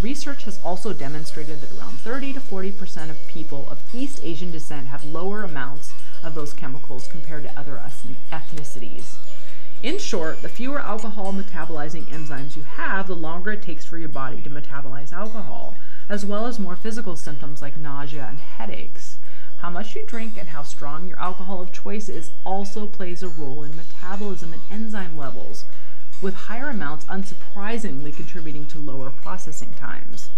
Research 0.00 0.44
has 0.44 0.60
also 0.62 0.92
demonstrated 0.92 1.60
that 1.62 1.76
around 1.76 1.98
30 1.98 2.34
to 2.34 2.40
40% 2.40 3.10
of 3.10 3.26
people 3.26 3.68
of 3.68 3.80
East 3.92 4.20
Asian 4.22 4.52
descent 4.52 4.86
have 4.86 5.04
lower 5.04 5.42
amounts 5.42 5.92
of 6.22 6.36
those 6.36 6.54
chemicals 6.54 7.08
compared 7.08 7.42
to 7.42 7.58
other 7.58 7.82
ethnicities. 8.30 9.16
In 9.82 9.98
short, 9.98 10.42
the 10.42 10.48
fewer 10.48 10.78
alcohol 10.78 11.32
metabolizing 11.32 12.04
enzymes 12.04 12.54
you 12.54 12.62
have, 12.62 13.08
the 13.08 13.16
longer 13.16 13.50
it 13.50 13.62
takes 13.62 13.84
for 13.84 13.98
your 13.98 14.08
body 14.08 14.40
to 14.42 14.48
metabolize 14.48 15.12
alcohol 15.12 15.74
as 16.12 16.26
well 16.26 16.44
as 16.44 16.58
more 16.58 16.76
physical 16.76 17.16
symptoms 17.16 17.62
like 17.62 17.74
nausea 17.74 18.26
and 18.28 18.38
headaches. 18.38 19.16
How 19.60 19.70
much 19.70 19.96
you 19.96 20.04
drink 20.04 20.36
and 20.36 20.50
how 20.50 20.62
strong 20.62 21.08
your 21.08 21.18
alcohol 21.18 21.62
of 21.62 21.72
choice 21.72 22.10
is 22.10 22.32
also 22.44 22.86
plays 22.86 23.22
a 23.22 23.28
role 23.28 23.62
in 23.62 23.74
metabolism 23.74 24.52
and 24.52 24.60
enzyme 24.70 25.16
levels, 25.16 25.64
with 26.20 26.34
higher 26.34 26.68
amounts 26.68 27.06
unsurprisingly 27.06 28.14
contributing 28.14 28.66
to 28.66 28.78
lower 28.78 29.08
processing 29.08 29.72
times. 29.72 30.28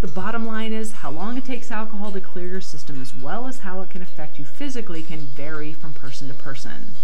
The 0.00 0.06
bottom 0.06 0.46
line 0.46 0.72
is 0.72 0.92
how 0.92 1.10
long 1.10 1.36
it 1.36 1.44
takes 1.44 1.72
alcohol 1.72 2.12
to 2.12 2.20
clear 2.20 2.46
your 2.46 2.60
system 2.60 3.02
as 3.02 3.12
well 3.12 3.48
as 3.48 3.58
how 3.58 3.80
it 3.80 3.90
can 3.90 4.00
affect 4.00 4.38
you 4.38 4.44
physically 4.44 5.02
can 5.02 5.26
vary 5.26 5.72
from 5.72 5.92
person 5.92 6.28
to 6.28 6.34
person. 6.34 6.94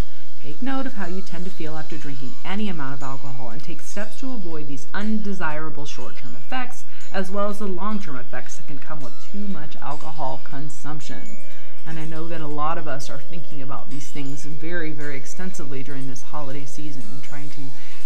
Take 0.45 0.63
note 0.63 0.87
of 0.87 0.93
how 0.93 1.07
you 1.07 1.23
tend 1.23 1.45
to 1.45 1.51
feel 1.51 1.77
after 1.77 1.99
drinking 1.99 2.35
any 2.45 2.69
amount 2.69 2.95
of 2.95 3.03
alcohol 3.03 3.51
and 3.51 3.61
take 3.61 3.81
steps 3.81 4.21
to 4.21 4.33
avoid 4.33 4.69
these 4.69 4.87
undesirable 4.95 5.87
short 5.87 6.19
term 6.19 6.37
effects 6.37 6.85
as 7.13 7.31
well 7.31 7.49
as 7.49 7.59
the 7.59 7.67
long-term 7.67 8.17
effects 8.17 8.57
that 8.57 8.67
can 8.67 8.79
come 8.79 9.01
with 9.01 9.15
too 9.33 9.49
much 9.49 9.77
alcohol 9.77 10.41
consumption. 10.45 11.23
And 11.87 11.99
I 11.99 12.05
know 12.05 12.29
that 12.29 12.41
a 12.41 12.47
lot 12.47 12.79
of 12.79 12.87
us 12.87 13.11
are 13.11 13.19
thinking 13.19 13.63
about 13.63 13.91
these 13.91 14.11
things 14.11 14.45
very, 14.45 14.93
very 14.93 15.17
extensively 15.17 15.83
during 15.83 16.09
this 16.09 16.23
holiday 16.23 16.65
season 16.65 17.03
and 17.11 17.23
trying 17.23 17.51
to 17.51 17.61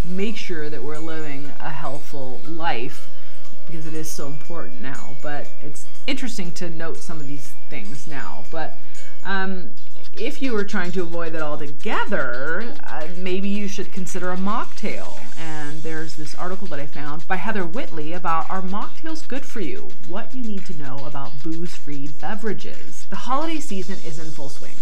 make 0.05 0.37
sure 0.37 0.71
that 0.71 0.83
we're 0.83 0.99
living 0.99 1.51
a 1.61 1.71
healthful 1.71 2.41
life 2.47 3.09
because 3.67 3.87
it 3.87 3.95
is 3.95 4.11
so 4.11 4.27
important 4.27 4.81
now. 4.81 5.17
But 5.23 5.49
it's 5.63 5.87
interesting 6.07 6.53
to 6.53 6.71
note 6.71 6.99
some 6.99 7.21
of 7.21 7.27
these 7.27 7.53
things 7.71 8.07
now. 8.07 8.45
But 8.51 8.77
um, 9.25 9.71
if 10.17 10.41
you 10.41 10.53
were 10.53 10.65
trying 10.65 10.93
to 10.93 11.03
avoid 11.03 11.33
that 11.33 11.43
altogether, 11.43 12.75
uh, 12.85 13.09
maybe 13.17 13.49
you 13.49 13.67
should 13.67 13.93
consider 13.93 14.31
a 14.31 14.37
mocktail. 14.37 15.19
And 15.39 15.83
there's 15.83 16.15
this 16.15 16.35
article 16.37 16.69
that 16.69 16.79
I 16.79 16.87
found 16.87 17.27
by 17.27 17.37
Heather 17.37 17.67
Whitley 17.67 18.13
about 18.13 18.49
are 18.49 18.63
mocktails 18.63 19.27
good 19.27 19.45
for 19.45 19.61
you? 19.61 19.89
What 20.07 20.35
you 20.35 20.43
need 20.43 20.65
to 20.67 20.79
know 20.79 21.05
about 21.05 21.43
booze 21.43 21.75
free 21.75 22.09
beverages. 22.21 23.07
The 23.11 23.17
holiday 23.17 23.61
season 23.61 23.97
is 24.07 24.19
in 24.19 24.31
full 24.31 24.49
swing. 24.49 24.77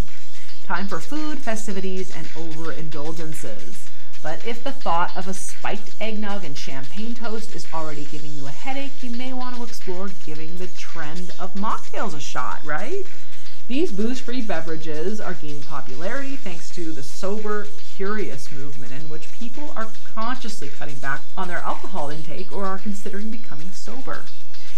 Time 0.64 0.86
for 0.86 1.00
food, 1.00 1.38
festivities, 1.38 2.14
and 2.14 2.26
overindulgences. 2.28 3.88
But 4.22 4.46
if 4.46 4.62
the 4.62 4.70
thought 4.70 5.16
of 5.16 5.26
a 5.26 5.34
spiked 5.34 6.00
eggnog 6.00 6.44
and 6.44 6.56
champagne 6.56 7.14
toast 7.14 7.56
is 7.56 7.66
already 7.74 8.04
giving 8.04 8.32
you 8.34 8.46
a 8.46 8.50
headache, 8.50 9.02
you 9.02 9.10
may 9.10 9.32
want 9.32 9.56
to 9.56 9.64
explore 9.64 10.10
giving 10.24 10.58
the 10.58 10.68
trend 10.68 11.32
of 11.40 11.54
mocktails 11.54 12.14
a 12.14 12.20
shot, 12.20 12.62
right? 12.64 13.04
These 13.68 13.92
booze 13.92 14.18
free 14.20 14.42
beverages 14.42 15.20
are 15.20 15.34
gaining 15.34 15.62
popularity 15.62 16.36
thanks 16.36 16.68
to 16.70 16.92
the 16.92 17.02
sober 17.02 17.68
curious 17.94 18.50
movement, 18.50 18.92
in 18.92 19.08
which 19.08 19.32
people 19.32 19.72
are 19.76 19.88
consciously 20.04 20.68
cutting 20.68 20.96
back 20.96 21.20
on 21.36 21.46
their 21.46 21.58
alcohol 21.58 22.10
intake 22.10 22.52
or 22.52 22.64
are 22.64 22.78
considering 22.78 23.30
becoming 23.30 23.70
sober. 23.70 24.24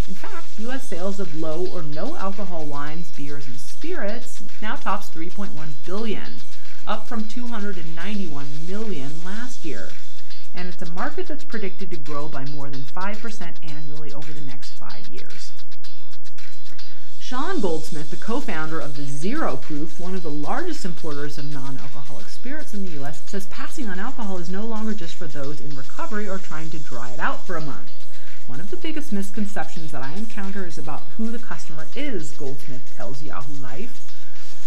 In 0.06 0.14
fact, 0.14 0.58
U.S. 0.58 0.86
sales 0.86 1.18
of 1.18 1.34
low 1.34 1.66
or 1.66 1.82
no 1.82 2.14
alcohol 2.16 2.66
wines, 2.66 3.10
beers, 3.10 3.46
and 3.46 3.58
spirits 3.58 4.42
now 4.60 4.76
tops 4.76 5.08
3.1 5.08 5.48
billion, 5.86 6.42
up 6.86 7.08
from 7.08 7.26
291 7.26 8.66
million 8.68 9.24
last 9.24 9.64
year. 9.64 9.88
And 10.54 10.68
it's 10.68 10.82
a 10.82 10.90
market 10.90 11.28
that's 11.28 11.44
predicted 11.44 11.90
to 11.90 11.96
grow 11.96 12.28
by 12.28 12.44
more 12.44 12.68
than 12.68 12.82
5% 12.82 13.54
annually 13.62 14.12
over 14.12 14.32
the 14.32 14.42
next 14.42 14.74
five 14.74 15.08
years. 15.08 15.53
Sean 17.34 17.58
Goldsmith, 17.58 18.10
the 18.10 18.16
co-founder 18.16 18.78
of 18.78 18.94
the 18.94 19.02
Zero 19.02 19.56
Proof, 19.56 19.98
one 19.98 20.14
of 20.14 20.22
the 20.22 20.30
largest 20.30 20.84
importers 20.84 21.36
of 21.36 21.52
non-alcoholic 21.52 22.28
spirits 22.28 22.72
in 22.72 22.86
the 22.86 23.02
US, 23.02 23.28
says 23.28 23.46
passing 23.46 23.88
on 23.88 23.98
alcohol 23.98 24.38
is 24.38 24.48
no 24.48 24.64
longer 24.64 24.94
just 24.94 25.16
for 25.16 25.26
those 25.26 25.60
in 25.60 25.74
recovery 25.74 26.28
or 26.28 26.38
trying 26.38 26.70
to 26.70 26.78
dry 26.78 27.10
it 27.10 27.18
out 27.18 27.44
for 27.44 27.56
a 27.56 27.60
month. 27.60 27.90
One 28.46 28.60
of 28.60 28.70
the 28.70 28.76
biggest 28.76 29.10
misconceptions 29.10 29.90
that 29.90 30.04
I 30.04 30.12
encounter 30.12 30.64
is 30.64 30.78
about 30.78 31.02
who 31.16 31.32
the 31.32 31.40
customer 31.40 31.88
is, 31.96 32.30
Goldsmith 32.30 32.94
tells 32.96 33.20
Yahoo 33.20 33.60
Life. 33.60 34.14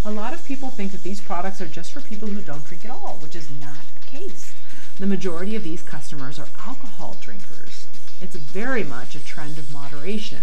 A 0.04 0.10
lot 0.10 0.34
of 0.34 0.44
people 0.44 0.68
think 0.68 0.92
that 0.92 1.02
these 1.02 1.22
products 1.22 1.62
are 1.62 1.68
just 1.68 1.90
for 1.90 2.02
people 2.02 2.28
who 2.28 2.42
don't 2.42 2.66
drink 2.66 2.84
at 2.84 2.90
all, 2.90 3.18
which 3.22 3.34
is 3.34 3.48
not 3.48 3.80
the 3.98 4.06
case. 4.10 4.52
The 4.98 5.06
majority 5.06 5.56
of 5.56 5.64
these 5.64 5.80
customers 5.80 6.38
are 6.38 6.48
alcohol 6.66 7.16
drinkers. 7.18 7.86
It's 8.20 8.36
very 8.36 8.84
much 8.84 9.14
a 9.14 9.24
trend 9.24 9.56
of 9.56 9.72
moderation. 9.72 10.42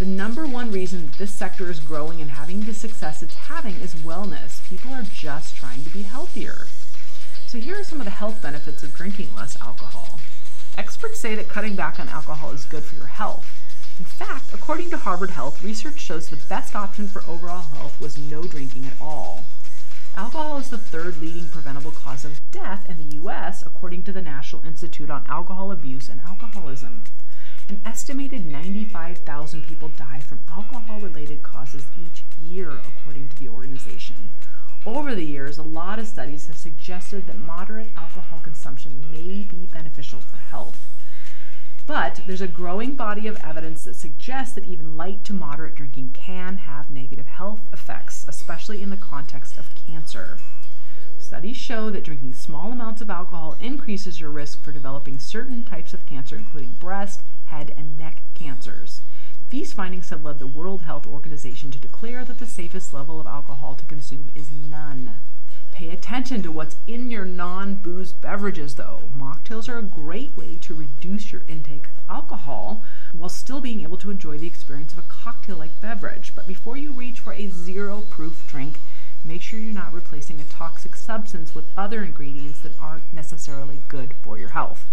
The 0.00 0.04
number 0.04 0.44
one 0.44 0.72
reason 0.72 1.12
this 1.18 1.32
sector 1.32 1.70
is 1.70 1.78
growing 1.78 2.20
and 2.20 2.32
having 2.32 2.62
the 2.62 2.74
success 2.74 3.22
it's 3.22 3.34
having 3.34 3.76
is 3.76 3.94
wellness. 3.94 4.60
People 4.68 4.92
are 4.92 5.04
just 5.04 5.54
trying 5.56 5.84
to 5.84 5.90
be 5.90 6.02
healthier. 6.02 6.66
So 7.46 7.58
here 7.58 7.78
are 7.78 7.84
some 7.84 8.00
of 8.00 8.04
the 8.04 8.10
health 8.10 8.42
benefits 8.42 8.82
of 8.82 8.92
drinking 8.92 9.28
less 9.36 9.56
alcohol. 9.62 10.18
Experts 10.76 11.20
say 11.20 11.36
that 11.36 11.48
cutting 11.48 11.76
back 11.76 12.00
on 12.00 12.08
alcohol 12.08 12.50
is 12.50 12.64
good 12.64 12.82
for 12.82 12.96
your 12.96 13.06
health. 13.06 13.46
In 14.00 14.04
fact, 14.04 14.52
according 14.52 14.90
to 14.90 14.96
Harvard 14.96 15.30
Health, 15.30 15.62
research 15.62 16.00
shows 16.00 16.28
the 16.28 16.42
best 16.48 16.74
option 16.74 17.06
for 17.06 17.22
overall 17.28 17.62
health 17.62 18.00
was 18.00 18.18
no 18.18 18.42
drinking 18.42 18.86
at 18.86 19.00
all. 19.00 19.44
Alcohol 20.16 20.58
is 20.58 20.70
the 20.70 20.78
third 20.78 21.18
leading 21.18 21.48
preventable 21.48 21.92
cause 21.92 22.24
of 22.24 22.40
death 22.50 22.84
in 22.90 22.98
the 22.98 23.14
U.S., 23.16 23.62
according 23.64 24.02
to 24.02 24.12
the 24.12 24.22
National 24.22 24.64
Institute 24.64 25.10
on 25.10 25.24
Alcohol 25.28 25.70
Abuse 25.70 26.08
and 26.08 26.20
Alcoholism. 26.26 27.04
An 27.66 27.80
estimated 27.86 28.44
95,000 28.44 29.64
people 29.64 29.88
die 29.88 30.20
from 30.20 30.40
alcohol 30.50 31.00
related 31.00 31.42
causes 31.42 31.86
each 31.98 32.22
year, 32.42 32.70
according 32.70 33.30
to 33.30 33.36
the 33.38 33.48
organization. 33.48 34.28
Over 34.84 35.14
the 35.14 35.24
years, 35.24 35.56
a 35.56 35.62
lot 35.62 35.98
of 35.98 36.06
studies 36.06 36.46
have 36.48 36.58
suggested 36.58 37.26
that 37.26 37.38
moderate 37.38 37.90
alcohol 37.96 38.40
consumption 38.40 39.10
may 39.10 39.44
be 39.44 39.66
beneficial 39.72 40.20
for 40.20 40.36
health. 40.36 40.78
But 41.86 42.20
there's 42.26 42.42
a 42.42 42.48
growing 42.48 42.96
body 42.96 43.26
of 43.26 43.42
evidence 43.42 43.84
that 43.84 43.96
suggests 43.96 44.54
that 44.54 44.66
even 44.66 44.98
light 44.98 45.24
to 45.24 45.32
moderate 45.32 45.74
drinking 45.74 46.10
can 46.10 46.58
have 46.58 46.90
negative 46.90 47.26
health 47.26 47.62
effects, 47.72 48.26
especially 48.28 48.82
in 48.82 48.90
the 48.90 48.96
context 48.98 49.56
of 49.56 49.74
cancer. 49.86 50.36
Studies 51.18 51.56
show 51.56 51.88
that 51.90 52.04
drinking 52.04 52.34
small 52.34 52.72
amounts 52.72 53.00
of 53.00 53.08
alcohol 53.08 53.56
increases 53.58 54.20
your 54.20 54.30
risk 54.30 54.62
for 54.62 54.72
developing 54.72 55.18
certain 55.18 55.64
types 55.64 55.94
of 55.94 56.04
cancer, 56.04 56.36
including 56.36 56.72
breast, 56.78 57.22
head, 57.54 57.72
and 57.76 57.96
neck 57.96 58.20
cancers. 58.34 59.00
These 59.50 59.72
findings 59.72 60.10
have 60.10 60.24
led 60.24 60.40
the 60.40 60.46
World 60.46 60.82
Health 60.82 61.06
Organization 61.06 61.70
to 61.70 61.78
declare 61.78 62.24
that 62.24 62.40
the 62.40 62.46
safest 62.46 62.92
level 62.92 63.20
of 63.20 63.28
alcohol 63.28 63.76
to 63.76 63.84
consume 63.84 64.32
is 64.34 64.50
none. 64.50 65.20
Pay 65.70 65.90
attention 65.90 66.42
to 66.42 66.50
what's 66.50 66.76
in 66.88 67.12
your 67.12 67.24
non 67.24 67.76
booze 67.76 68.12
beverages, 68.12 68.74
though. 68.74 69.02
Mocktails 69.16 69.68
are 69.68 69.78
a 69.78 69.82
great 69.82 70.36
way 70.36 70.56
to 70.62 70.74
reduce 70.74 71.30
your 71.30 71.42
intake 71.46 71.86
of 71.86 72.10
alcohol 72.10 72.82
while 73.12 73.28
still 73.28 73.60
being 73.60 73.82
able 73.82 73.98
to 73.98 74.10
enjoy 74.10 74.36
the 74.36 74.48
experience 74.48 74.92
of 74.92 74.98
a 74.98 75.02
cocktail 75.02 75.56
like 75.56 75.80
beverage. 75.80 76.32
But 76.34 76.48
before 76.48 76.76
you 76.76 76.92
reach 76.92 77.20
for 77.20 77.34
a 77.34 77.48
zero 77.48 78.00
proof 78.10 78.48
drink, 78.48 78.80
make 79.24 79.42
sure 79.42 79.60
you're 79.60 79.72
not 79.72 79.92
replacing 79.94 80.40
a 80.40 80.44
toxic 80.44 80.96
substance 80.96 81.54
with 81.54 81.66
other 81.76 82.02
ingredients 82.02 82.60
that 82.60 82.80
aren't 82.80 83.12
necessarily 83.12 83.78
good 83.86 84.14
for 84.24 84.38
your 84.38 84.50
health. 84.50 84.86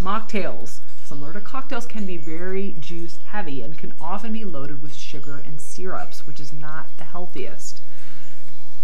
Mocktails, 0.00 0.80
similar 1.14 1.32
to 1.32 1.40
cocktails, 1.40 1.86
can 1.86 2.04
be 2.04 2.16
very 2.16 2.74
juice 2.80 3.18
heavy 3.28 3.62
and 3.62 3.78
can 3.78 3.94
often 4.00 4.32
be 4.32 4.44
loaded 4.44 4.82
with 4.82 4.92
sugar 4.92 5.40
and 5.46 5.60
syrups, 5.60 6.26
which 6.26 6.40
is 6.40 6.52
not 6.52 6.88
the 6.98 7.04
healthiest. 7.04 7.80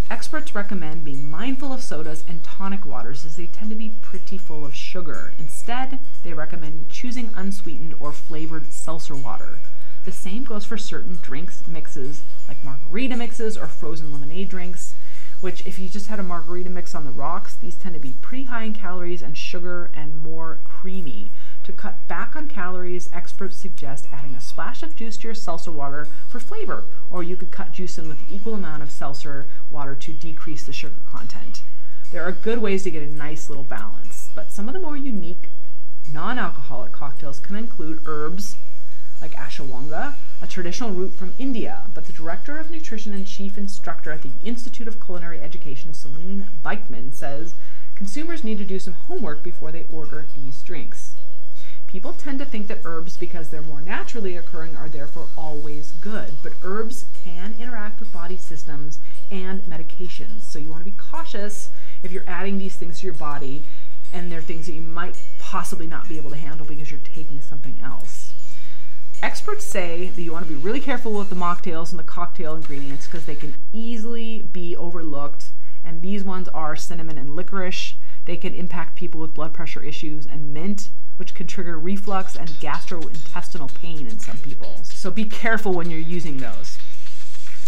Experts 0.09 0.55
recommend 0.55 1.05
being 1.05 1.29
mindful 1.29 1.73
of 1.73 1.83
sodas 1.83 2.23
and 2.29 2.45
tonic 2.45 2.87
waters 2.87 3.25
as 3.25 3.35
they 3.35 3.47
tend 3.47 3.69
to 3.71 3.75
be 3.75 3.97
pretty 4.01 4.39
full 4.39 4.65
of 4.65 4.77
sugar. 4.77 5.33
Instead, 5.41 5.99
they 6.23 6.33
recommend 6.33 6.89
choosing 6.89 7.33
unsweetened 7.35 7.97
or 7.99 8.13
flavored 8.13 8.73
seltzer 8.73 9.17
water. 9.17 9.59
The 10.05 10.13
same 10.13 10.45
goes 10.45 10.65
for 10.65 10.79
certain 10.79 11.19
drinks 11.21 11.67
mixes 11.67 12.23
like 12.47 12.63
margarita 12.63 13.17
mixes 13.17 13.57
or 13.57 13.67
frozen 13.67 14.13
lemonade 14.13 14.51
drinks, 14.51 14.95
which, 15.41 15.67
if 15.67 15.81
you 15.81 15.89
just 15.89 16.07
had 16.07 16.21
a 16.21 16.23
margarita 16.23 16.71
mix 16.71 16.95
on 16.95 17.05
the 17.05 17.11
rocks, 17.11 17.57
these 17.57 17.75
tend 17.75 17.95
to 17.95 18.01
be 18.01 18.15
pretty 18.23 18.45
high 18.45 18.63
in 18.63 18.73
calories 18.73 19.21
and 19.21 19.37
sugar 19.37 19.91
and 19.95 20.23
more 20.23 20.61
creamy. 20.63 21.33
To 21.71 21.77
cut 21.77 22.09
back 22.09 22.35
on 22.35 22.49
calories, 22.49 23.09
experts 23.13 23.57
suggest 23.57 24.09
adding 24.13 24.35
a 24.35 24.41
splash 24.41 24.83
of 24.83 24.97
juice 24.97 25.17
to 25.19 25.29
your 25.29 25.37
seltzer 25.37 25.71
water 25.71 26.09
for 26.29 26.41
flavor, 26.41 26.83
or 27.11 27.23
you 27.23 27.37
could 27.37 27.53
cut 27.53 27.71
juice 27.71 27.97
in 27.97 28.09
with 28.09 28.29
equal 28.29 28.55
amount 28.55 28.83
of 28.83 28.91
seltzer 28.91 29.47
water 29.71 29.95
to 29.95 30.13
decrease 30.13 30.67
the 30.67 30.73
sugar 30.73 30.97
content. 31.09 31.63
There 32.11 32.25
are 32.25 32.33
good 32.33 32.59
ways 32.59 32.83
to 32.83 32.91
get 32.91 33.05
a 33.05 33.07
nice 33.07 33.49
little 33.49 33.63
balance, 33.63 34.31
but 34.35 34.51
some 34.51 34.67
of 34.67 34.75
the 34.75 34.81
more 34.81 34.97
unique 34.97 35.51
non 36.13 36.41
alcoholic 36.41 36.91
cocktails 36.91 37.39
can 37.39 37.55
include 37.55 38.03
herbs 38.05 38.57
like 39.23 39.35
ashwagandha, 39.35 40.17
a 40.43 40.49
traditional 40.49 40.91
root 40.91 41.15
from 41.15 41.35
India, 41.39 41.85
but 41.95 42.07
the 42.07 42.13
director 42.13 42.59
of 42.59 42.73
nutrition 42.73 43.15
and 43.15 43.29
chief 43.29 43.57
instructor 43.57 44.11
at 44.11 44.23
the 44.23 44.33
Institute 44.43 44.89
of 44.89 45.01
Culinary 45.01 45.41
Education, 45.41 45.95
Celine 45.95 46.49
Beitchman, 46.65 47.15
says 47.15 47.55
consumers 47.95 48.43
need 48.43 48.59
to 48.59 48.65
do 48.65 48.81
some 48.81 48.95
homework 48.95 49.45
before 49.45 49.71
they 49.71 49.87
order 49.93 50.27
these 50.35 50.63
drinks. 50.63 51.10
People 51.91 52.13
tend 52.13 52.39
to 52.39 52.45
think 52.45 52.69
that 52.69 52.83
herbs, 52.85 53.17
because 53.17 53.51
they're 53.51 53.63
more 53.63 53.81
naturally 53.81 54.37
occurring, 54.37 54.77
are 54.77 54.89
therefore 54.89 55.27
always 55.37 55.91
good, 56.01 56.35
but 56.41 56.53
herbs 56.63 57.07
can 57.25 57.53
interact 57.59 57.99
with 57.99 58.13
body 58.13 58.37
systems 58.37 59.01
and 59.33 59.61
medications. 59.63 60.43
So 60.43 60.61
you 60.61 60.69
want 60.69 60.85
to 60.85 60.91
be 60.91 60.97
cautious 60.97 61.71
if 62.05 62.13
you're 62.13 62.23
adding 62.29 62.59
these 62.59 62.77
things 62.77 63.01
to 63.01 63.07
your 63.07 63.15
body 63.15 63.65
and 64.13 64.31
they're 64.31 64.41
things 64.41 64.67
that 64.67 64.75
you 64.75 64.83
might 64.83 65.21
possibly 65.41 65.89
not 65.89 66.09
be 66.09 66.17
able 66.17 66.31
to 66.31 66.37
handle 66.37 66.65
because 66.65 66.93
you're 66.93 67.01
taking 67.01 67.41
something 67.41 67.77
else. 67.83 68.35
Experts 69.21 69.65
say 69.65 70.11
that 70.11 70.23
you 70.23 70.31
want 70.31 70.47
to 70.47 70.53
be 70.53 70.59
really 70.59 70.81
careful 70.81 71.13
with 71.13 71.29
the 71.29 71.35
mocktails 71.35 71.91
and 71.91 71.99
the 71.99 72.05
cocktail 72.05 72.55
ingredients 72.55 73.07
because 73.07 73.27
they 73.27 73.35
can 73.35 73.53
easily 73.73 74.43
be 74.43 74.77
overlooked. 74.77 75.51
And 75.85 76.03
these 76.03 76.23
ones 76.23 76.49
are 76.51 76.77
cinnamon 76.77 77.19
and 77.19 77.35
licorice. 77.35 77.95
They 78.27 78.37
can 78.37 78.55
impact 78.55 78.95
people 78.95 79.21
with 79.21 79.35
blood 79.35 79.53
pressure 79.53 79.83
issues, 79.83 80.25
and 80.25 80.55
mint 80.55 80.91
which 81.21 81.35
can 81.35 81.47
trigger 81.47 81.79
reflux 81.79 82.35
and 82.35 82.49
gastrointestinal 82.61 83.73
pain 83.75 84.07
in 84.07 84.19
some 84.19 84.39
people. 84.39 84.81
So 84.85 85.11
be 85.11 85.27
careful 85.27 85.75
when 85.75 85.91
you're 85.91 86.01
using 86.01 86.39
those. 86.39 86.79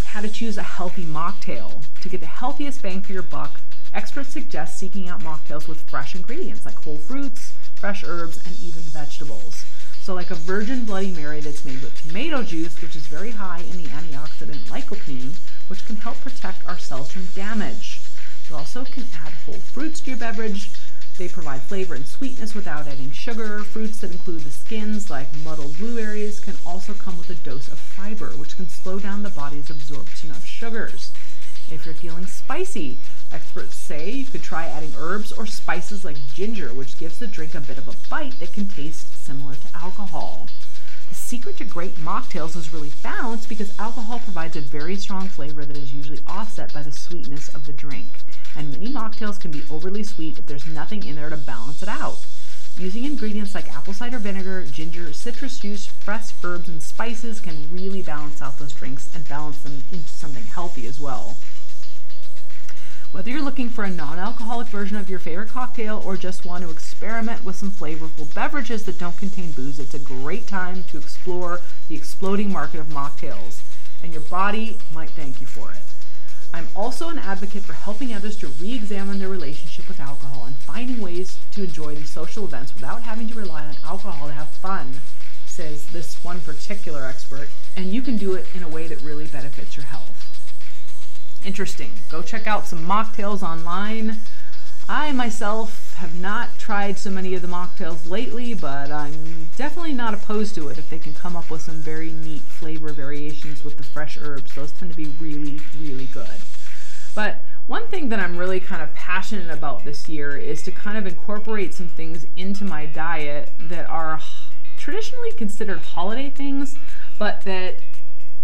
How 0.05 0.21
to 0.21 0.27
choose 0.27 0.57
a 0.57 0.63
healthy 0.63 1.03
mocktail. 1.03 1.83
To 2.01 2.09
get 2.09 2.19
the 2.19 2.25
healthiest 2.25 2.81
bang 2.81 3.03
for 3.03 3.13
your 3.13 3.21
buck, 3.21 3.59
experts 3.93 4.29
suggest 4.29 4.79
seeking 4.79 5.07
out 5.07 5.21
mocktails 5.21 5.67
with 5.67 5.87
fresh 5.87 6.15
ingredients 6.15 6.65
like 6.65 6.83
whole 6.83 6.97
fruits, 6.97 7.53
fresh 7.75 8.03
herbs, 8.03 8.43
and 8.43 8.59
even 8.59 8.81
vegetables. 8.81 9.65
So, 10.01 10.15
like 10.15 10.31
a 10.31 10.35
virgin 10.35 10.83
Bloody 10.83 11.11
Mary 11.11 11.39
that's 11.39 11.63
made 11.63 11.81
with 11.83 12.01
tomato 12.01 12.41
juice, 12.41 12.81
which 12.81 12.95
is 12.95 13.05
very 13.05 13.31
high 13.31 13.61
in 13.69 13.77
the 13.77 13.89
antioxidant 13.89 14.65
lycopene, 14.65 15.37
which 15.67 15.85
can 15.85 15.97
help 15.97 16.19
protect 16.21 16.67
our 16.67 16.79
cells 16.79 17.11
from 17.11 17.25
damage. 17.35 18.01
You 18.49 18.55
also 18.55 18.83
can 18.83 19.03
add 19.13 19.31
whole 19.45 19.59
fruits 19.59 20.01
to 20.01 20.09
your 20.09 20.19
beverage, 20.19 20.71
they 21.17 21.29
provide 21.29 21.61
flavor 21.61 21.93
and 21.93 22.07
sweetness 22.07 22.55
without 22.55 22.87
adding 22.87 23.11
sugar. 23.11 23.59
Fruits 23.59 23.99
that 23.99 24.11
include 24.11 24.41
the 24.41 24.49
skins, 24.49 25.11
like 25.11 25.27
muddled 25.43 25.77
blueberries, 25.77 26.39
can 26.39 26.55
also 26.65 26.93
come 26.93 27.19
with 27.19 27.29
a 27.29 27.35
dose 27.35 27.67
of 27.67 27.77
fiber, 27.77 28.31
which 28.31 28.55
can 28.55 28.67
slow 28.67 28.97
down 28.97 29.21
the 29.21 29.29
body's 29.29 29.69
absorption 29.69 30.31
of 30.31 30.43
sugars. 30.43 31.11
If 31.69 31.85
you're 31.85 31.93
feeling 31.93 32.25
spicy, 32.25 32.97
experts 33.31 33.75
say 33.75 34.09
you 34.09 34.25
could 34.25 34.41
try 34.41 34.65
adding 34.65 34.93
herbs 34.97 35.31
or 35.31 35.45
spices 35.45 36.03
like 36.03 36.17
ginger, 36.33 36.73
which 36.73 36.97
gives 36.97 37.19
the 37.19 37.27
drink 37.27 37.53
a 37.53 37.61
bit 37.61 37.77
of 37.77 37.87
a 37.87 37.95
bite 38.09 38.39
that 38.39 38.53
can 38.53 38.67
taste 38.67 39.23
similar 39.23 39.53
to 39.53 39.67
alcohol. 39.75 40.47
The 41.09 41.15
secret 41.15 41.57
to 41.57 41.63
great 41.63 41.95
mocktails 41.97 42.55
is 42.55 42.73
really 42.73 42.91
balance 43.03 43.45
because 43.45 43.77
alcohol 43.79 44.19
provides 44.19 44.55
a 44.55 44.61
very 44.61 44.95
strong 44.95 45.29
flavor 45.29 45.63
that 45.63 45.77
is 45.77 45.93
usually 45.93 46.21
offset 46.25 46.73
by 46.73 46.81
the 46.81 46.91
sweetness 46.91 47.49
of 47.49 47.67
the 47.67 47.73
drink 47.73 48.22
and 48.55 48.71
many 48.71 48.87
mocktails 48.87 49.39
can 49.39 49.51
be 49.51 49.63
overly 49.69 50.03
sweet 50.03 50.37
if 50.37 50.45
there's 50.45 50.67
nothing 50.67 51.03
in 51.05 51.15
there 51.15 51.29
to 51.29 51.37
balance 51.37 51.81
it 51.81 51.89
out. 51.89 52.25
Using 52.77 53.03
ingredients 53.03 53.53
like 53.53 53.73
apple 53.73 53.93
cider 53.93 54.17
vinegar, 54.17 54.65
ginger, 54.65 55.13
citrus 55.13 55.59
juice, 55.59 55.85
fresh 55.85 56.31
herbs, 56.43 56.67
and 56.67 56.81
spices 56.81 57.39
can 57.39 57.71
really 57.71 58.01
balance 58.01 58.41
out 58.41 58.57
those 58.57 58.73
drinks 58.73 59.13
and 59.13 59.27
balance 59.27 59.61
them 59.61 59.83
into 59.91 60.09
something 60.09 60.45
healthy 60.45 60.87
as 60.87 60.99
well. 60.99 61.37
Whether 63.11 63.29
you're 63.29 63.43
looking 63.43 63.69
for 63.69 63.83
a 63.83 63.91
non 63.91 64.17
alcoholic 64.17 64.69
version 64.69 64.97
of 64.97 65.07
your 65.07 65.19
favorite 65.19 65.49
cocktail 65.49 66.01
or 66.03 66.17
just 66.17 66.45
want 66.45 66.63
to 66.63 66.71
experiment 66.71 67.43
with 67.43 67.55
some 67.55 67.69
flavorful 67.69 68.33
beverages 68.33 68.85
that 68.85 68.97
don't 68.97 69.15
contain 69.17 69.51
booze, 69.51 69.79
it's 69.79 69.93
a 69.93 69.99
great 69.99 70.47
time 70.47 70.83
to 70.85 70.97
explore 70.97 71.61
the 71.89 71.95
exploding 71.95 72.51
market 72.51 72.79
of 72.79 72.87
mocktails, 72.87 73.61
and 74.01 74.13
your 74.13 74.23
body 74.23 74.79
might 74.91 75.11
thank 75.11 75.39
you 75.39 75.45
for 75.45 75.71
it. 75.71 75.92
I'm 76.53 76.67
also 76.75 77.09
an 77.09 77.17
advocate 77.17 77.63
for 77.63 77.73
helping 77.73 78.13
others 78.13 78.37
to 78.37 78.47
re 78.47 78.75
examine 78.75 79.17
their 79.17 79.27
relationship 79.27 79.87
with 79.87 79.99
alcohol 79.99 80.45
and 80.45 80.55
finding 80.55 81.01
ways 81.01 81.39
to 81.51 81.63
enjoy 81.63 81.95
these 81.95 82.11
social 82.11 82.45
events 82.45 82.75
without 82.75 83.01
having 83.01 83.27
to 83.29 83.33
rely 83.33 83.65
on 83.65 83.75
alcohol 83.83 84.27
to 84.27 84.33
have 84.33 84.49
fun, 84.49 85.01
says 85.47 85.87
this 85.87 86.23
one 86.23 86.41
particular 86.41 87.05
expert, 87.05 87.49
and 87.75 87.87
you 87.87 88.03
can 88.03 88.17
do 88.17 88.33
it 88.35 88.45
in 88.53 88.61
a 88.61 88.67
way 88.67 88.87
that 88.87 89.01
really 89.01 89.25
benefits 89.25 89.75
your 89.75 89.87
health. 89.87 90.11
Interesting. 91.43 91.91
Go 92.09 92.21
check 92.21 92.45
out 92.45 92.67
some 92.67 92.85
mocktails 92.85 93.41
online. 93.41 94.17
I 94.89 95.13
myself 95.13 95.93
have 95.95 96.13
not 96.19 96.57
tried 96.57 96.97
so 96.97 97.09
many 97.09 97.35
of 97.35 97.41
the 97.41 97.47
mocktails 97.47 98.09
lately, 98.09 98.53
but 98.53 98.91
I'm 98.91 99.49
definitely 99.55 99.93
not 99.93 100.13
opposed 100.13 100.55
to 100.55 100.67
it 100.67 100.77
if 100.77 100.89
they 100.89 100.99
can 100.99 101.13
come 101.13 101.37
up 101.37 101.49
with 101.49 101.61
some 101.61 101.77
very 101.77 102.11
neat 102.11 102.41
flavor 102.41 102.91
variations 102.91 103.63
with 103.63 103.77
the 103.77 103.83
fresh 103.83 104.17
herbs. 104.21 104.53
Those 104.55 104.73
tend 104.73 104.91
to 104.91 104.97
be 104.97 105.07
really, 105.21 105.61
really 105.79 106.07
good. 106.07 106.37
But 107.15 107.45
one 107.65 107.87
thing 107.87 108.09
that 108.09 108.19
I'm 108.19 108.37
really 108.37 108.59
kind 108.59 108.81
of 108.81 108.93
passionate 108.93 109.49
about 109.49 109.85
this 109.85 110.09
year 110.09 110.35
is 110.35 110.63
to 110.63 110.71
kind 110.71 110.97
of 110.97 111.07
incorporate 111.07 111.73
some 111.73 111.87
things 111.87 112.25
into 112.35 112.65
my 112.65 112.85
diet 112.85 113.51
that 113.59 113.89
are 113.89 114.19
traditionally 114.77 115.31
considered 115.31 115.79
holiday 115.79 116.29
things, 116.29 116.77
but 117.17 117.43
that 117.43 117.77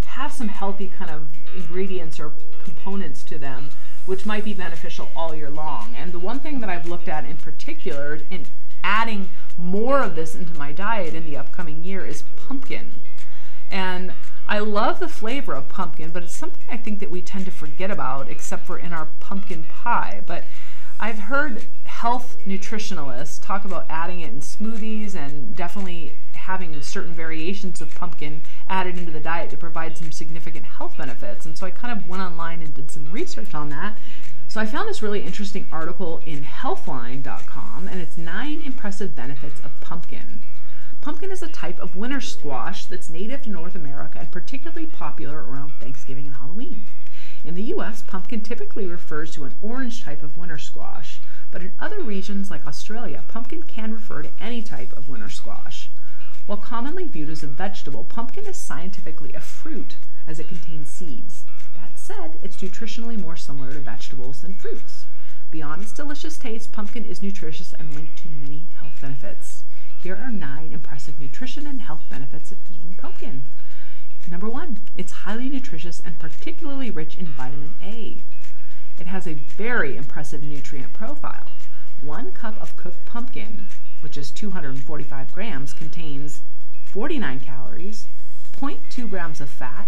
have 0.05 0.31
some 0.31 0.47
healthy 0.47 0.87
kind 0.87 1.11
of 1.11 1.27
ingredients 1.53 2.17
or 2.17 2.31
components 2.63 3.23
to 3.23 3.37
them 3.37 3.69
which 4.09 4.25
might 4.25 4.43
be 4.43 4.55
beneficial 4.55 5.07
all 5.15 5.35
year 5.35 5.51
long. 5.51 5.93
And 5.95 6.11
the 6.11 6.17
one 6.17 6.39
thing 6.39 6.61
that 6.61 6.69
I've 6.69 6.87
looked 6.87 7.07
at 7.07 7.25
in 7.25 7.37
particular 7.37 8.21
in 8.31 8.47
adding 8.83 9.29
more 9.55 9.99
of 9.99 10.15
this 10.15 10.33
into 10.33 10.57
my 10.57 10.71
diet 10.71 11.13
in 11.13 11.25
the 11.25 11.37
upcoming 11.37 11.83
year 11.83 12.03
is 12.03 12.23
pumpkin. 12.35 13.01
And 13.69 14.15
I 14.47 14.57
love 14.57 14.99
the 14.99 15.07
flavor 15.07 15.53
of 15.53 15.69
pumpkin, 15.69 16.09
but 16.09 16.23
it's 16.23 16.35
something 16.35 16.63
I 16.71 16.77
think 16.77 16.99
that 17.01 17.11
we 17.11 17.21
tend 17.21 17.45
to 17.45 17.51
forget 17.51 17.91
about, 17.91 18.31
except 18.31 18.65
for 18.65 18.79
in 18.79 18.93
our 18.93 19.09
pumpkin 19.19 19.65
pie. 19.65 20.23
But 20.25 20.45
I've 20.99 21.19
heard 21.19 21.67
health 21.83 22.35
nutritionalists 22.47 23.39
talk 23.39 23.63
about 23.63 23.85
adding 23.91 24.21
it 24.21 24.31
in 24.31 24.39
smoothies 24.39 25.13
and 25.13 25.55
definitely 25.55 26.17
having 26.49 26.81
certain 26.81 27.13
variations 27.13 27.79
of 27.79 27.93
pumpkin 27.93 28.41
added 28.67 28.97
into 28.97 29.11
the 29.11 29.19
diet 29.19 29.51
to 29.51 29.55
provide 29.55 29.95
some 29.95 30.11
significant 30.11 30.65
health 30.65 30.97
benefits. 30.97 31.45
And 31.45 31.55
so 31.55 31.67
I 31.67 31.69
kind 31.69 31.95
of 31.95 32.09
went 32.09 32.23
online 32.23 32.63
and 32.63 32.73
did 32.73 32.89
some 32.89 33.11
research 33.11 33.53
on 33.53 33.69
that. 33.69 33.99
So 34.47 34.59
I 34.59 34.65
found 34.65 34.89
this 34.89 35.03
really 35.03 35.21
interesting 35.21 35.67
article 35.71 36.23
in 36.25 36.43
healthline.com 36.43 37.87
and 37.87 38.01
it's 38.01 38.17
nine 38.17 38.63
impressive 38.65 39.15
benefits 39.15 39.59
of 39.59 39.79
pumpkin. 39.79 40.41
Pumpkin 41.01 41.29
is 41.29 41.43
a 41.43 41.49
type 41.49 41.79
of 41.79 41.95
winter 41.95 42.19
squash 42.19 42.87
that's 42.87 43.11
native 43.11 43.43
to 43.43 43.51
North 43.51 43.75
America 43.75 44.17
and 44.17 44.31
particularly 44.31 44.87
popular 44.87 45.43
around 45.45 45.73
Thanksgiving 45.79 46.25
and 46.25 46.37
Halloween. 46.37 46.85
In 47.43 47.53
the 47.53 47.69
US, 47.75 48.01
pumpkin 48.01 48.41
typically 48.41 48.87
refers 48.87 49.31
to 49.35 49.43
an 49.43 49.53
orange 49.61 50.03
type 50.03 50.23
of 50.23 50.35
winter 50.35 50.57
squash, 50.57 51.21
but 51.51 51.61
in 51.61 51.73
other 51.79 52.01
regions 52.01 52.49
like 52.49 52.65
Australia, 52.65 53.23
pumpkin 53.27 53.61
can 53.61 53.93
refer 53.93 54.23
to 54.23 54.31
any 54.39 54.63
type 54.63 54.93
of 54.93 55.07
winter 55.07 55.29
squash. 55.29 55.88
While 56.49 56.57
commonly 56.57 57.03
viewed 57.03 57.29
as 57.29 57.43
a 57.43 57.47
vegetable, 57.47 58.05
pumpkin 58.05 58.47
is 58.47 58.57
scientifically 58.57 59.35
a 59.35 59.39
fruit 59.39 59.97
as 60.25 60.39
it 60.39 60.47
contains 60.47 60.89
seeds. 60.89 61.43
That 61.75 61.99
said, 61.99 62.39
it's 62.41 62.57
nutritionally 62.57 63.21
more 63.21 63.35
similar 63.35 63.71
to 63.73 63.79
vegetables 63.79 64.41
than 64.41 64.55
fruits. 64.55 65.05
Beyond 65.51 65.83
its 65.83 65.91
delicious 65.91 66.39
taste, 66.39 66.71
pumpkin 66.71 67.05
is 67.05 67.21
nutritious 67.21 67.73
and 67.73 67.93
linked 67.93 68.17
to 68.23 68.29
many 68.29 68.65
health 68.79 68.99
benefits. 68.99 69.63
Here 70.01 70.15
are 70.15 70.31
nine 70.31 70.73
impressive 70.73 71.19
nutrition 71.19 71.67
and 71.67 71.81
health 71.81 72.09
benefits 72.09 72.51
of 72.51 72.57
eating 72.71 72.95
pumpkin. 72.95 73.43
Number 74.27 74.49
one, 74.49 74.79
it's 74.95 75.11
highly 75.11 75.49
nutritious 75.49 76.01
and 76.03 76.17
particularly 76.17 76.89
rich 76.89 77.15
in 77.15 77.27
vitamin 77.27 77.75
A. 77.83 78.23
It 78.97 79.05
has 79.05 79.27
a 79.27 79.35
very 79.35 79.95
impressive 79.95 80.41
nutrient 80.41 80.93
profile. 80.93 81.51
One 82.01 82.31
cup 82.31 82.59
of 82.59 82.75
cooked 82.75 83.05
pumpkin, 83.05 83.67
which 84.01 84.17
is 84.17 84.31
245 84.31 85.31
grams, 85.31 85.73
contains 85.73 86.41
49 86.85 87.39
calories, 87.39 88.07
0.2 88.53 89.09
grams 89.09 89.39
of 89.39 89.49
fat, 89.49 89.87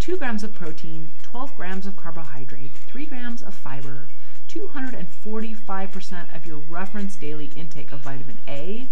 2 0.00 0.16
grams 0.16 0.42
of 0.42 0.54
protein, 0.54 1.10
12 1.22 1.54
grams 1.56 1.86
of 1.86 1.96
carbohydrate, 1.96 2.72
3 2.86 3.06
grams 3.06 3.42
of 3.42 3.54
fiber, 3.54 4.06
245% 4.48 6.34
of 6.34 6.46
your 6.46 6.58
reference 6.68 7.16
daily 7.16 7.50
intake 7.54 7.92
of 7.92 8.00
vitamin 8.00 8.38
A. 8.48 8.88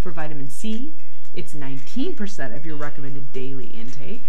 For 0.00 0.10
vitamin 0.10 0.50
C, 0.50 0.94
it's 1.34 1.54
19% 1.54 2.56
of 2.56 2.66
your 2.66 2.76
recommended 2.76 3.32
daily 3.32 3.66
intake. 3.66 4.22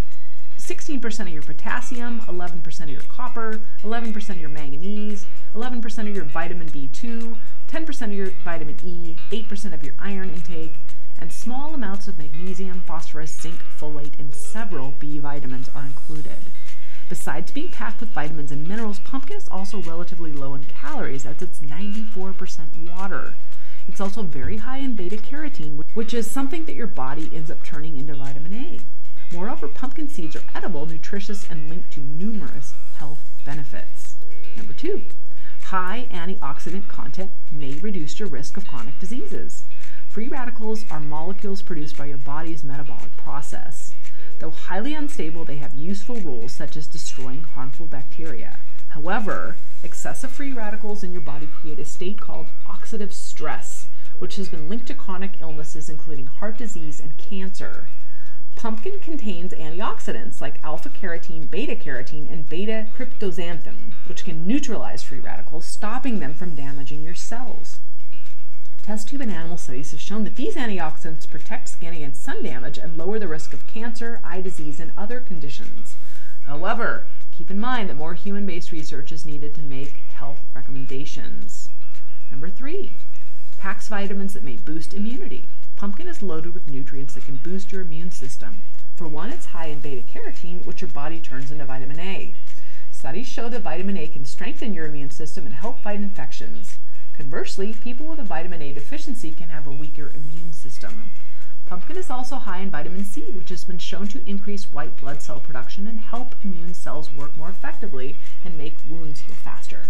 16% 0.58 1.19
of 1.21 1.30
your 1.30 1.43
potassium, 1.43 2.21
11% 2.21 2.80
of 2.82 2.89
your 2.89 3.02
copper, 3.04 3.62
11% 3.84 4.30
of 4.30 4.39
your 4.39 4.50
manganese, 4.50 5.26
11% 5.56 6.10
of 6.10 6.15
your 6.15 6.26
vitamin 6.26 6.67
B2, 6.67 7.38
10% 7.67 8.01
of 8.03 8.13
your 8.13 8.32
vitamin 8.43 8.77
E, 8.84 9.17
8% 9.32 9.73
of 9.73 9.84
your 9.84 9.93
iron 9.99 10.30
intake, 10.30 10.75
and 11.19 11.32
small 11.32 11.73
amounts 11.73 12.08
of 12.08 12.17
magnesium, 12.17 12.82
phosphorus, 12.86 13.39
zinc, 13.39 13.63
folate, 13.63 14.17
and 14.19 14.34
several 14.34 14.93
B 14.99 15.19
vitamins 15.19 15.69
are 15.75 15.86
included. 15.86 16.51
Besides 17.10 17.51
being 17.51 17.69
packed 17.69 18.01
with 18.01 18.10
vitamins 18.10 18.51
and 18.51 18.67
minerals, 18.67 18.99
pumpkin 18.99 19.38
is 19.38 19.47
also 19.49 19.82
relatively 19.82 20.32
low 20.32 20.53
in 20.56 20.65
calories 20.65 21.25
as 21.25 21.41
it's 21.41 21.60
94% 21.60 22.91
water. 22.91 23.34
It's 23.88 24.01
also 24.01 24.21
very 24.23 24.58
high 24.58 24.80
in 24.80 24.95
beta 24.95 25.15
carotene, 25.15 25.82
which 25.93 26.13
is 26.13 26.30
something 26.30 26.65
that 26.65 26.75
your 26.75 26.88
body 26.88 27.30
ends 27.34 27.49
up 27.49 27.63
turning 27.63 27.97
into 27.97 28.13
vitamin 28.13 28.53
A. 28.53 28.80
Moreover, 29.34 29.67
pumpkin 29.67 30.10
seeds 30.10 30.36
are 30.36 30.43
edible, 30.53 30.86
nutritious, 30.86 31.49
and 31.49 31.69
linked 31.69 31.91
to 31.93 32.01
numerous 32.01 32.73
health 32.95 33.19
benefits. 33.45 34.15
Number 34.56 34.73
two, 34.73 35.03
high 35.67 36.08
antioxidant 36.12 36.88
content 36.88 37.30
may 37.51 37.73
reduce 37.80 38.21
your 38.21 38.30
risk 38.30 38.56
of 38.56 38.65
chronic 38.65 38.97
diseases. 38.99 39.65
Free 40.08 40.30
radicals 40.30 40.86
are 40.89 41.01
molecules 41.01 41.62
produced 41.62 41.97
by 41.97 42.06
your 42.06 42.17
body's 42.17 42.63
metabolic 42.63 43.17
process. 43.17 43.93
Though 44.39 44.51
highly 44.51 44.93
unstable, 44.93 45.43
they 45.43 45.58
have 45.58 45.75
useful 45.75 46.21
roles 46.21 46.53
such 46.53 46.77
as 46.77 46.88
destroying 46.88 47.43
harmful 47.43 47.86
bacteria. 47.86 48.60
However, 48.89 49.58
excessive 49.84 50.32
free 50.32 50.53
radicals 50.53 51.03
in 51.03 51.12
your 51.12 51.21
body 51.21 51.47
create 51.47 51.80
a 51.80 51.86
state 51.86 52.21
called 52.21 52.47
oxidative 52.65 53.12
stress, 53.12 53.88
which 54.19 54.38
has 54.38 54.47
been 54.47 54.69
linked 54.69 54.88
to 54.88 54.93
chronic 54.93 55.41
illnesses 55.41 55.89
including 55.89 56.27
heart 56.27 56.58
disease 56.58 57.01
and 57.01 57.17
cancer. 57.17 57.89
Pumpkin 58.58 58.98
contains 59.00 59.54
antioxidants 59.54 60.41
like 60.41 60.63
alpha 60.63 60.89
carotene, 60.89 61.48
beta 61.48 61.76
carotene, 61.76 62.28
and 62.32 62.50
beta 62.50 62.88
cryptoxanthin, 62.98 63.93
which 64.08 64.26
can 64.26 64.48
neutralize 64.48 65.04
free 65.04 65.20
radicals, 65.20 65.63
stopping 65.63 66.20
them 66.20 66.34
from 66.34 66.56
damaging 66.56 67.04
your 67.04 67.13
cells. 67.13 67.80
Test 68.82 69.10
tube 69.10 69.22
and 69.22 69.32
animal 69.32 69.58
studies 69.58 69.91
have 69.91 70.00
shown 70.00 70.24
that 70.24 70.38
these 70.38 70.56
antioxidants 70.56 71.30
protect 71.30 71.70
skin 71.70 71.93
against 71.93 72.24
sun 72.24 72.41
damage 72.41 72.80
and 72.80 72.98
lower 72.98 73.20
the 73.20 73.28
risk 73.28 73.54
of 73.54 73.67
cancer, 73.67 74.20
eye 74.24 74.41
disease, 74.41 74.80
and 74.80 74.91
other 74.98 75.20
conditions. 75.20 75.96
However, 76.48 77.06
keep 77.32 77.52
in 77.52 77.60
mind 77.60 77.89
that 77.89 77.98
more 77.98 78.15
human 78.15 78.48
based 78.48 78.72
research 78.72 79.12
is 79.12 79.24
needed 79.24 79.54
to 79.54 79.62
make 79.62 79.98
health 80.13 80.39
recommendations. 80.56 81.70
Number 82.32 82.50
three, 82.50 82.93
packs 83.60 83.88
vitamins 83.88 84.34
that 84.34 84.43
may 84.43 84.56
boost 84.56 84.96
immunity. 84.96 85.46
Pumpkin 85.77 86.07
is 86.07 86.23
loaded 86.23 86.55
with 86.55 86.67
nutrients 86.67 87.13
that 87.13 87.25
can 87.27 87.35
boost 87.35 87.71
your 87.71 87.81
immune 87.81 88.09
system. 88.09 88.63
For 88.95 89.07
one, 89.07 89.29
it's 89.29 89.45
high 89.45 89.67
in 89.67 89.79
beta 89.79 90.01
carotene, 90.01 90.65
which 90.65 90.81
your 90.81 90.89
body 90.89 91.19
turns 91.19 91.51
into 91.51 91.65
vitamin 91.65 91.99
A. 91.99 92.33
Studies 92.89 93.27
show 93.27 93.47
that 93.49 93.61
vitamin 93.61 93.95
A 93.95 94.07
can 94.07 94.25
strengthen 94.25 94.73
your 94.73 94.87
immune 94.87 95.11
system 95.11 95.45
and 95.45 95.53
help 95.53 95.79
fight 95.83 95.99
infections. 95.99 96.79
Conversely, 97.13 97.75
people 97.75 98.07
with 98.07 98.17
a 98.17 98.23
vitamin 98.23 98.63
A 98.63 98.73
deficiency 98.73 99.29
can 99.29 99.49
have 99.49 99.67
a 99.67 99.71
weaker 99.71 100.11
immune 100.15 100.51
system. 100.51 101.11
Pumpkin 101.67 101.95
is 101.95 102.09
also 102.09 102.37
high 102.37 102.61
in 102.61 102.71
vitamin 102.71 103.05
C, 103.05 103.29
which 103.29 103.49
has 103.49 103.63
been 103.63 103.77
shown 103.77 104.07
to 104.07 104.27
increase 104.27 104.73
white 104.73 104.97
blood 104.99 105.21
cell 105.21 105.39
production 105.39 105.87
and 105.87 105.99
help 105.99 106.33
immune 106.43 106.73
cells 106.73 107.13
work 107.13 107.37
more 107.37 107.49
effectively 107.49 108.17
and 108.43 108.57
make 108.57 108.79
wounds 108.89 109.19
heal 109.19 109.35
faster. 109.35 109.81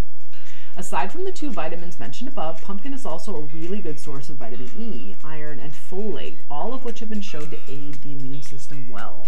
Aside 0.78 1.12
from 1.12 1.24
the 1.24 1.32
two 1.32 1.50
vitamins 1.50 2.00
mentioned 2.00 2.28
above, 2.30 2.62
pumpkin 2.62 2.94
is 2.94 3.04
also 3.04 3.36
a 3.36 3.42
really 3.42 3.82
good 3.82 4.00
source 4.00 4.30
of 4.30 4.38
vitamin 4.38 4.70
E, 4.78 5.16
iron, 5.24 5.60
and 5.60 5.74
folate, 5.74 6.38
all 6.52 6.72
of 6.72 6.86
which 6.86 7.00
have 7.00 7.10
been 7.10 7.20
shown 7.20 7.50
to 7.50 7.58
aid 7.68 7.96
the 8.04 8.12
immune 8.12 8.44
system 8.44 8.88
well. 8.88 9.26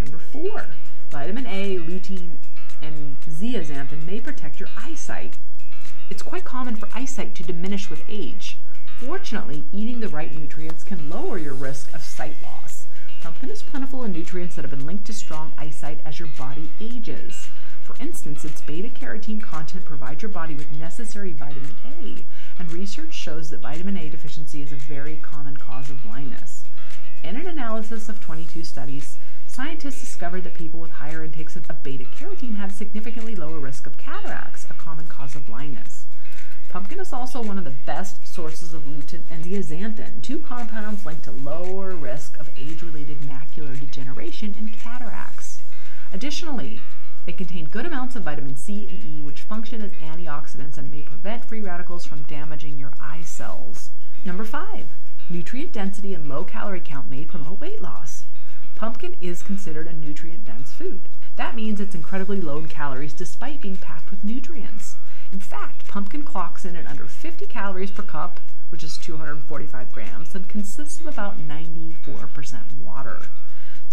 Number 0.00 0.18
four, 0.18 0.68
vitamin 1.10 1.46
A, 1.46 1.76
lutein, 1.76 2.38
and 2.80 3.20
zeaxanthin 3.28 4.06
may 4.06 4.20
protect 4.20 4.58
your 4.58 4.70
eyesight. 4.74 5.36
It's 6.08 6.22
quite 6.22 6.46
common 6.46 6.76
for 6.76 6.88
eyesight 6.94 7.34
to 7.34 7.42
diminish 7.42 7.90
with 7.90 8.02
age. 8.08 8.56
Fortunately, 8.98 9.64
eating 9.74 10.00
the 10.00 10.08
right 10.08 10.34
nutrients 10.34 10.82
can 10.82 11.10
lower 11.10 11.36
your 11.36 11.54
risk 11.54 11.92
of 11.92 12.02
sight 12.02 12.36
loss. 12.42 12.86
Pumpkin 13.20 13.50
is 13.50 13.62
plentiful 13.62 14.02
in 14.02 14.12
nutrients 14.12 14.56
that 14.56 14.62
have 14.62 14.70
been 14.70 14.86
linked 14.86 15.04
to 15.04 15.12
strong 15.12 15.52
eyesight 15.58 16.00
as 16.06 16.18
your 16.18 16.28
body 16.38 16.70
ages. 16.80 17.50
For 17.90 18.00
instance, 18.00 18.44
its 18.44 18.60
beta 18.60 18.88
carotene 18.88 19.42
content 19.42 19.84
provides 19.84 20.22
your 20.22 20.30
body 20.30 20.54
with 20.54 20.70
necessary 20.70 21.32
vitamin 21.32 21.74
A, 21.84 22.24
and 22.56 22.70
research 22.70 23.12
shows 23.12 23.50
that 23.50 23.62
vitamin 23.62 23.96
A 23.96 24.08
deficiency 24.08 24.62
is 24.62 24.70
a 24.70 24.76
very 24.76 25.16
common 25.16 25.56
cause 25.56 25.90
of 25.90 26.00
blindness. 26.04 26.66
In 27.24 27.34
an 27.34 27.48
analysis 27.48 28.08
of 28.08 28.20
22 28.20 28.62
studies, 28.62 29.18
scientists 29.48 29.98
discovered 29.98 30.44
that 30.44 30.54
people 30.54 30.78
with 30.78 30.92
higher 30.92 31.24
intakes 31.24 31.56
of 31.56 31.66
beta 31.82 32.04
carotene 32.04 32.58
had 32.58 32.70
a 32.70 32.74
significantly 32.74 33.34
lower 33.34 33.58
risk 33.58 33.88
of 33.88 33.98
cataracts, 33.98 34.68
a 34.70 34.74
common 34.74 35.08
cause 35.08 35.34
of 35.34 35.46
blindness. 35.46 36.04
Pumpkin 36.68 37.00
is 37.00 37.12
also 37.12 37.42
one 37.42 37.58
of 37.58 37.64
the 37.64 37.70
best 37.70 38.24
sources 38.24 38.72
of 38.72 38.84
lutein 38.84 39.22
and 39.32 39.44
zeaxanthin, 39.44 40.22
two 40.22 40.38
compounds 40.38 41.04
linked 41.04 41.24
to 41.24 41.32
lower 41.32 41.96
risk 41.96 42.38
of 42.38 42.50
age-related 42.56 43.22
macular 43.22 43.78
degeneration 43.80 44.54
and 44.56 44.72
cataracts. 44.72 45.60
Additionally, 46.12 46.80
they 47.26 47.32
contain 47.32 47.66
good 47.66 47.86
amounts 47.86 48.16
of 48.16 48.24
vitamin 48.24 48.56
C 48.56 48.88
and 48.88 49.04
E, 49.04 49.22
which 49.22 49.42
function 49.42 49.82
as 49.82 49.92
antioxidants 49.92 50.78
and 50.78 50.90
may 50.90 51.02
prevent 51.02 51.44
free 51.44 51.60
radicals 51.60 52.06
from 52.06 52.22
damaging 52.22 52.78
your 52.78 52.92
eye 53.00 53.22
cells. 53.22 53.90
Number 54.24 54.44
five, 54.44 54.86
nutrient 55.28 55.72
density 55.72 56.14
and 56.14 56.28
low 56.28 56.44
calorie 56.44 56.80
count 56.80 57.08
may 57.08 57.24
promote 57.24 57.60
weight 57.60 57.80
loss. 57.80 58.24
Pumpkin 58.74 59.16
is 59.20 59.42
considered 59.42 59.86
a 59.86 59.92
nutrient 59.92 60.44
dense 60.44 60.72
food. 60.72 61.02
That 61.36 61.54
means 61.54 61.80
it's 61.80 61.94
incredibly 61.94 62.40
low 62.40 62.58
in 62.58 62.68
calories 62.68 63.12
despite 63.12 63.60
being 63.60 63.76
packed 63.76 64.10
with 64.10 64.24
nutrients. 64.24 64.96
In 65.32 65.40
fact, 65.40 65.86
pumpkin 65.86 66.22
clocks 66.22 66.64
in 66.64 66.76
at 66.76 66.86
under 66.86 67.06
50 67.06 67.46
calories 67.46 67.90
per 67.90 68.02
cup, 68.02 68.40
which 68.70 68.82
is 68.82 68.98
245 68.98 69.92
grams, 69.92 70.34
and 70.34 70.48
consists 70.48 71.00
of 71.00 71.06
about 71.06 71.38
94% 71.38 72.82
water. 72.84 73.22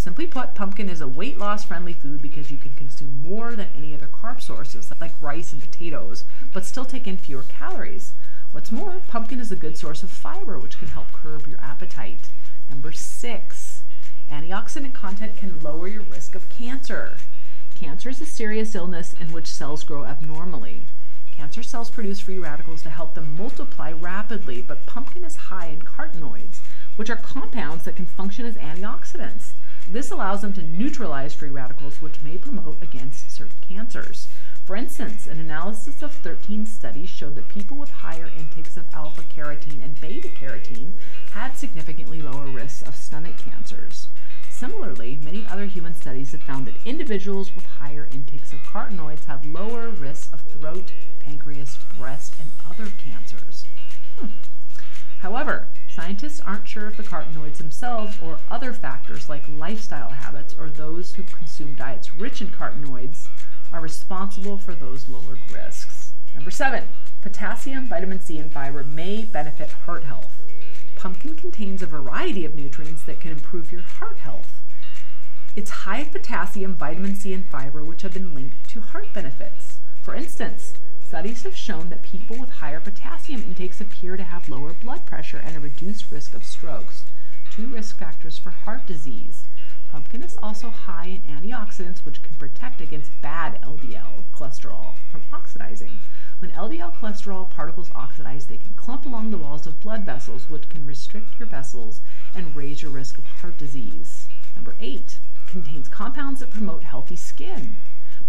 Simply 0.08 0.26
put, 0.26 0.56
pumpkin 0.56 0.88
is 0.88 1.02
a 1.02 1.08
weight 1.08 1.38
loss 1.38 1.66
friendly 1.66 1.92
food 1.92 2.22
because 2.22 2.50
you 2.50 2.58
can 2.58 2.74
consume 2.76 3.22
more 3.22 3.58
than 3.58 3.68
any 3.76 3.94
other 3.94 4.08
carb 4.08 4.40
sources 4.40 4.90
like 5.02 5.12
rice 5.22 5.52
and 5.52 5.62
potatoes, 5.62 6.24
but 6.54 6.64
still 6.64 6.86
take 6.86 7.08
in 7.08 7.18
fewer 7.18 7.44
calories. 7.44 8.14
What's 8.54 8.72
more, 8.72 9.02
pumpkin 9.10 9.42
is 9.42 9.52
a 9.52 9.58
good 9.58 9.78
source 9.78 10.04
of 10.04 10.10
fiber, 10.10 10.58
which 10.60 10.80
can 10.80 10.88
help 10.88 11.12
curb 11.12 11.46
your 11.46 11.60
appetite. 11.60 12.30
Number 12.70 12.94
six, 12.94 13.84
antioxidant 14.32 14.94
content 14.94 15.36
can 15.36 15.60
lower 15.60 15.90
your 15.90 16.04
risk 16.04 16.36
of 16.36 16.50
cancer. 16.50 17.18
Cancer 17.76 18.08
is 18.08 18.22
a 18.22 18.26
serious 18.26 18.76
illness 18.76 19.12
in 19.12 19.34
which 19.34 19.46
cells 19.46 19.84
grow 19.84 20.06
abnormally. 20.06 20.84
Cancer 21.36 21.64
cells 21.64 21.90
produce 21.90 22.22
free 22.22 22.40
radicals 22.40 22.82
to 22.84 22.90
help 22.92 23.14
them 23.14 23.36
multiply 23.36 23.92
rapidly, 23.92 24.62
but 24.62 24.86
pumpkin 24.86 25.26
is 25.26 25.36
high 25.36 25.68
in 25.68 25.82
carotenoids, 25.82 26.60
which 26.96 27.10
are 27.10 27.18
compounds 27.18 27.84
that 27.84 27.98
can 27.98 28.06
function 28.06 28.46
as 28.46 28.56
antioxidants. 28.56 29.52
This 29.90 30.12
allows 30.12 30.42
them 30.42 30.52
to 30.54 30.62
neutralize 30.62 31.34
free 31.34 31.50
radicals, 31.50 32.02
which 32.02 32.22
may 32.22 32.38
promote 32.38 32.82
against 32.82 33.32
certain 33.32 33.56
cancers. 33.62 34.28
For 34.66 34.76
instance, 34.76 35.28
an 35.28 35.40
analysis 35.40 36.02
of 36.02 36.14
13 36.14 36.66
studies 36.66 37.08
showed 37.08 37.36
that 37.36 37.48
people 37.48 37.78
with 37.78 37.90
higher 37.90 38.30
intakes 38.38 38.76
of 38.76 38.86
alpha 38.94 39.22
carotene 39.24 39.82
and 39.82 40.00
beta 40.02 40.28
carotene 40.28 40.92
had 41.32 41.56
significantly 41.56 42.22
lower 42.22 42.48
risks 42.48 42.82
of 42.82 42.98
stomach 42.98 43.38
cancers. 43.38 44.10
Similarly, 44.50 45.20
many 45.24 45.46
other 45.48 45.68
human 45.68 45.94
studies 45.94 46.34
have 46.34 46.44
found 46.44 46.68
that 46.68 46.86
individuals 46.86 47.56
with 47.56 47.66
higher 47.66 48.10
intakes 48.12 48.52
of 48.52 48.60
carotenoids 48.60 49.24
have 49.26 49.46
lower 49.46 49.90
risks 49.90 50.34
of 50.34 50.42
throat, 50.42 50.92
pancreas, 51.22 51.78
breast, 51.98 52.34
and 52.42 52.52
other 52.70 52.92
cancers. 52.98 53.66
Hmm. 54.20 54.28
However, 55.20 55.68
Scientists 55.98 56.40
aren't 56.42 56.68
sure 56.68 56.86
if 56.86 56.96
the 56.96 57.02
carotenoids 57.02 57.58
themselves 57.58 58.20
or 58.22 58.38
other 58.52 58.72
factors 58.72 59.30
like 59.30 59.44
lifestyle 59.50 60.10
habits 60.10 60.54
or 60.60 60.70
those 60.70 61.16
who 61.16 61.24
consume 61.24 61.74
diets 61.74 62.16
rich 62.16 62.40
in 62.40 62.50
carotenoids 62.50 63.30
are 63.74 63.82
responsible 63.82 64.60
for 64.60 64.76
those 64.76 65.10
lowered 65.10 65.40
risks. 65.52 66.14
Number 66.36 66.52
seven, 66.52 66.84
Potassium, 67.24 67.88
vitamin 67.88 68.20
C, 68.20 68.38
and 68.38 68.54
fiber 68.54 68.84
may 68.84 69.26
benefit 69.26 69.72
heart 69.72 70.04
health. 70.04 70.40
Pumpkin 70.96 71.34
contains 71.36 71.82
a 71.82 71.88
variety 71.88 72.46
of 72.46 72.54
nutrients 72.54 73.02
that 73.06 73.20
can 73.20 73.32
improve 73.32 73.72
your 73.72 73.82
heart 73.82 74.18
health. 74.18 74.62
It's 75.56 75.72
high 75.72 76.02
in 76.02 76.10
potassium, 76.12 76.76
vitamin 76.76 77.16
C, 77.16 77.34
and 77.34 77.50
fiber, 77.50 77.84
which 77.84 78.04
have 78.04 78.14
been 78.14 78.36
linked 78.36 78.70
to 78.70 78.82
heart 78.82 79.12
benefits. 79.14 79.80
For 80.04 80.14
instance, 80.14 80.76
studies 81.08 81.44
have 81.44 81.56
shown 81.56 81.88
that 81.88 82.04
people 82.04 82.38
with 82.38 82.50
higher 82.50 82.82
potassium 82.82 83.42
intakes 83.42 83.80
appear 83.80 84.18
to 84.18 84.26
have 84.26 84.50
lower 84.50 84.74
blood 84.74 85.06
pressure 85.06 85.38
and 85.38 85.56
a 85.56 85.60
reduced 85.60 86.12
risk 86.12 86.34
of 86.34 86.44
strokes, 86.44 87.06
two 87.50 87.66
risk 87.68 87.98
factors 87.98 88.38
for 88.38 88.50
heart 88.50 88.86
disease. 88.86 89.46
Pumpkin 89.90 90.22
is 90.22 90.36
also 90.44 90.70
high 90.70 91.22
in 91.24 91.34
antioxidants, 91.34 92.04
which 92.04 92.22
can 92.22 92.36
protect 92.36 92.82
against 92.82 93.22
bad 93.22 93.58
LDL 93.62 94.24
cholesterol 94.34 94.96
from 95.10 95.22
oxidizing. 95.32 95.98
When 96.40 96.52
LDL 96.52 96.98
cholesterol 96.98 97.50
particles 97.50 97.90
oxidize, 97.96 98.48
they 98.48 98.58
can 98.58 98.74
clump 98.74 99.06
along 99.06 99.32
the 99.32 99.38
walls 99.38 99.66
of 99.66 99.80
blood 99.80 100.04
vessels, 100.04 100.50
which 100.50 100.68
can 100.68 100.86
restrict 100.86 101.40
your 101.40 101.48
vessels 101.48 102.02
and 102.36 102.54
raise 102.54 102.82
your 102.82 102.92
risk 102.92 103.18
of 103.18 103.24
heart 103.24 103.58
disease. 103.58 104.28
Number 104.56 104.76
eight, 104.82 105.22
contains 105.48 105.88
compounds 105.88 106.42
that 106.42 106.52
promote 106.52 106.84
healthy 106.84 107.16
skin. 107.16 107.78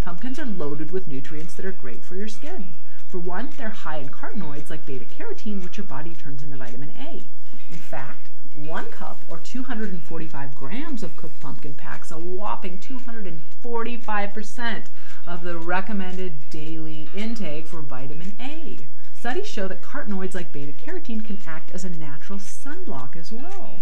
Pumpkins 0.08 0.38
are 0.38 0.46
loaded 0.46 0.90
with 0.90 1.06
nutrients 1.06 1.54
that 1.54 1.66
are 1.66 1.70
great 1.70 2.02
for 2.02 2.16
your 2.16 2.28
skin. 2.28 2.72
For 3.08 3.18
one, 3.18 3.50
they're 3.58 3.68
high 3.68 3.98
in 3.98 4.08
carotenoids 4.08 4.70
like 4.70 4.86
beta 4.86 5.04
carotene, 5.04 5.62
which 5.62 5.76
your 5.76 5.84
body 5.84 6.14
turns 6.14 6.42
into 6.42 6.56
vitamin 6.56 6.94
A. 6.98 7.24
In 7.70 7.76
fact, 7.76 8.30
one 8.54 8.90
cup 8.90 9.20
or 9.28 9.36
245 9.36 10.54
grams 10.54 11.02
of 11.02 11.14
cooked 11.14 11.38
pumpkin 11.40 11.74
packs 11.74 12.10
a 12.10 12.18
whopping 12.18 12.78
245% 12.78 14.86
of 15.26 15.42
the 15.42 15.58
recommended 15.58 16.48
daily 16.48 17.10
intake 17.12 17.66
for 17.66 17.82
vitamin 17.82 18.32
A. 18.40 18.88
Studies 19.12 19.46
show 19.46 19.68
that 19.68 19.82
carotenoids 19.82 20.34
like 20.34 20.52
beta 20.52 20.72
carotene 20.72 21.22
can 21.22 21.36
act 21.46 21.70
as 21.72 21.84
a 21.84 21.90
natural 21.90 22.38
sunblock 22.38 23.14
as 23.14 23.30
well. 23.30 23.80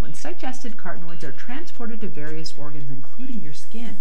Once 0.00 0.22
digested, 0.22 0.78
carotenoids 0.78 1.24
are 1.24 1.32
transported 1.32 2.00
to 2.00 2.08
various 2.08 2.56
organs, 2.56 2.88
including 2.88 3.42
your 3.42 3.52
skin. 3.52 3.98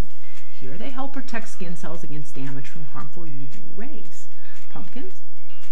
Here 0.59 0.77
they 0.77 0.89
help 0.89 1.13
protect 1.13 1.49
skin 1.49 1.75
cells 1.75 2.03
against 2.03 2.33
damage 2.35 2.67
from 2.67 2.85
harmful 2.85 3.23
UV 3.23 3.77
rays. 3.77 4.27
Pumpkins 4.69 5.21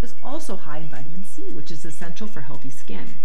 is 0.04 0.14
also 0.24 0.56
high 0.56 0.78
in 0.78 0.90
vitamin 0.90 1.26
C, 1.26 1.52
which 1.52 1.72
is 1.72 1.86
essential 1.86 2.28
for 2.28 2.42
healthy 2.42 2.70
skin. 2.70 3.16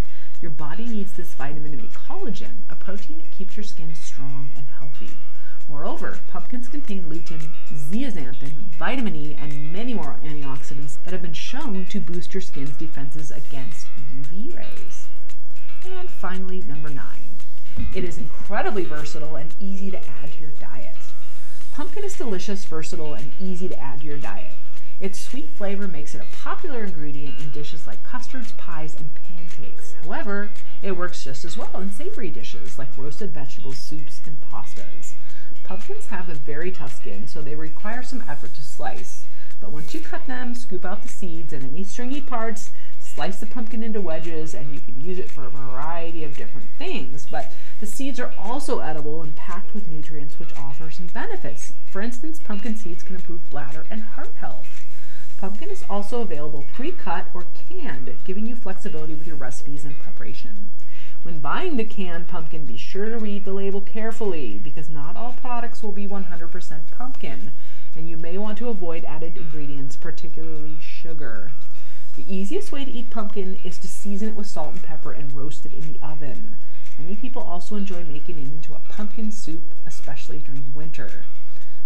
Your 0.41 0.51
body 0.51 0.87
needs 0.87 1.13
this 1.13 1.35
vitamin 1.35 1.73
to 1.73 1.77
make 1.77 1.93
collagen, 1.93 2.63
a 2.71 2.75
protein 2.75 3.19
that 3.19 3.31
keeps 3.31 3.57
your 3.59 3.65
skin 3.65 3.95
strong 3.95 4.51
and 4.57 4.67
healthy. 4.79 5.11
Moreover, 5.69 6.19
pumpkins 6.29 6.67
contain 6.67 7.05
lutein, 7.11 7.53
zeaxanthin, 7.73 8.75
vitamin 8.79 9.15
E, 9.15 9.35
and 9.35 9.71
many 9.71 9.93
more 9.93 10.17
antioxidants 10.25 10.97
that 11.05 11.13
have 11.13 11.23
been 11.23 11.35
shown 11.35 11.85
to 11.87 12.01
boost 12.01 12.33
your 12.33 12.41
skin's 12.41 12.77
defenses 12.77 13.31
against 13.31 13.87
UV 14.15 14.57
rays. 14.57 15.09
And 15.85 16.11
finally, 16.11 16.63
number 16.63 16.89
nine. 16.89 17.37
It 17.95 18.05
is 18.05 18.19
incredibly 18.19 18.85
versatile 18.85 19.37
and 19.37 19.55
easy 19.61 19.91
to 19.91 19.99
add 19.99 20.33
to 20.33 20.41
your 20.41 20.51
diet. 20.53 20.97
Pumpkin 21.73 22.05
is 22.05 22.17
delicious, 22.17 22.65
versatile, 22.65 23.15
and 23.15 23.33
easy 23.41 23.69
to 23.69 23.79
add 23.79 24.01
to 24.01 24.07
your 24.07 24.19
diet. 24.19 24.55
Its 25.01 25.19
sweet 25.19 25.49
flavor 25.51 25.89
makes 25.89 26.15
it 26.15 26.21
a 26.21 26.37
popular 26.37 26.85
ingredient 26.85 27.39
in 27.41 27.51
dishes 27.51 27.87
like 27.87 28.05
custards, 28.05 28.53
pies, 28.53 28.95
and 28.95 29.15
pancakes. 29.15 29.95
However, 30.05 30.51
it 30.83 30.93
works 30.93 31.25
just 31.25 31.45
as 31.45 31.57
well 31.57 31.71
in 31.81 31.91
savory 31.91 32.29
dishes 32.29 32.79
like 32.79 32.99
roasted 32.99 33.33
vegetables, 33.33 33.79
soups, 33.79 34.21
and 34.27 34.39
pastas. 34.43 35.15
Pumpkins 35.65 36.09
have 36.09 36.29
a 36.29 36.35
very 36.35 36.71
tough 36.71 36.97
skin, 36.97 37.27
so 37.27 37.41
they 37.41 37.55
require 37.55 38.03
some 38.03 38.25
effort 38.29 38.53
to 38.55 38.63
slice. 38.63 39.25
But 39.61 39.73
once 39.73 39.95
you 39.95 40.01
cut 40.01 40.27
them, 40.27 40.55
scoop 40.55 40.85
out 40.85 41.03
the 41.03 41.09
seeds 41.09 41.53
and 41.53 41.65
any 41.65 41.85
stringy 41.85 42.21
parts, 42.21 42.73
Slice 43.21 43.41
the 43.41 43.45
pumpkin 43.45 43.85
into 43.85 44.01
wedges 44.01 44.55
and 44.55 44.73
you 44.73 44.81
can 44.81 44.99
use 44.99 45.19
it 45.19 45.31
for 45.31 45.45
a 45.45 45.51
variety 45.51 46.25
of 46.25 46.39
different 46.39 46.69
things. 46.79 47.27
But 47.31 47.53
the 47.79 47.85
seeds 47.85 48.19
are 48.19 48.33
also 48.39 48.79
edible 48.79 49.21
and 49.21 49.37
packed 49.37 49.75
with 49.75 49.89
nutrients 49.89 50.39
which 50.39 50.57
offer 50.57 50.91
some 50.91 51.09
benefits. 51.09 51.75
For 51.91 52.01
instance, 52.01 52.41
pumpkin 52.43 52.77
seeds 52.77 53.03
can 53.03 53.17
improve 53.17 53.51
bladder 53.51 53.85
and 53.91 54.01
heart 54.01 54.33
health. 54.37 54.87
Pumpkin 55.37 55.69
is 55.69 55.85
also 55.91 56.23
available 56.23 56.65
pre-cut 56.73 57.27
or 57.35 57.45
canned, 57.69 58.11
giving 58.25 58.47
you 58.47 58.57
flexibility 58.57 59.15
with 59.15 59.27
your 59.27 59.37
recipes 59.37 59.85
and 59.85 59.99
preparation. 59.99 60.71
When 61.23 61.41
buying 61.41 61.77
the 61.77 61.85
canned 61.85 62.27
pumpkin, 62.27 62.65
be 62.65 62.79
sure 62.79 63.11
to 63.11 63.19
read 63.19 63.45
the 63.45 63.53
label 63.53 63.83
carefully 63.83 64.59
because 64.65 64.89
not 64.89 65.17
all 65.17 65.35
products 65.35 65.83
will 65.83 65.93
be 65.93 66.07
100% 66.07 66.91
pumpkin, 66.91 67.53
and 67.95 68.09
you 68.09 68.17
may 68.17 68.39
want 68.39 68.57
to 68.57 68.71
avoid 68.71 69.05
added 69.05 69.37
ingredients, 69.37 69.95
particularly 69.95 70.79
sugar. 70.81 71.53
The 72.21 72.37
easiest 72.37 72.71
way 72.71 72.85
to 72.85 72.91
eat 72.91 73.09
pumpkin 73.09 73.59
is 73.65 73.79
to 73.79 73.89
season 73.89 74.29
it 74.29 74.35
with 74.37 74.47
salt 74.47 74.75
and 74.75 74.83
pepper 74.83 75.11
and 75.11 75.33
roast 75.33 75.65
it 75.65 75.73
in 75.73 75.91
the 75.91 75.99
oven. 76.07 76.57
Many 76.99 77.17
people 77.17 77.41
also 77.41 77.77
enjoy 77.77 78.05
making 78.05 78.37
it 78.37 78.43
into 78.43 78.75
a 78.75 78.83
pumpkin 78.91 79.33
soup, 79.33 79.75
especially 79.87 80.37
during 80.37 80.75
winter. 80.75 81.25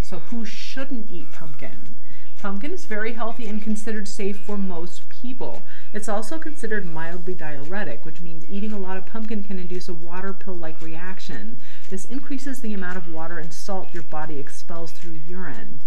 So, 0.02 0.18
who 0.18 0.44
shouldn't 0.44 1.08
eat 1.08 1.30
pumpkin? 1.30 1.96
Pumpkin 2.40 2.72
is 2.72 2.84
very 2.84 3.12
healthy 3.12 3.46
and 3.46 3.62
considered 3.62 4.08
safe 4.08 4.40
for 4.40 4.56
most 4.56 5.08
people. 5.08 5.62
It's 5.92 6.08
also 6.08 6.40
considered 6.40 6.84
mildly 6.84 7.34
diuretic, 7.34 8.04
which 8.04 8.20
means 8.20 8.44
eating 8.50 8.72
a 8.72 8.78
lot 8.78 8.96
of 8.96 9.06
pumpkin 9.06 9.44
can 9.44 9.60
induce 9.60 9.88
a 9.88 9.94
water 9.94 10.32
pill 10.32 10.56
like 10.56 10.82
reaction. 10.82 11.60
This 11.90 12.06
increases 12.06 12.60
the 12.60 12.74
amount 12.74 12.96
of 12.96 13.06
water 13.06 13.38
and 13.38 13.54
salt 13.54 13.94
your 13.94 14.02
body 14.02 14.40
expels 14.40 14.90
through 14.90 15.20
urine. 15.28 15.78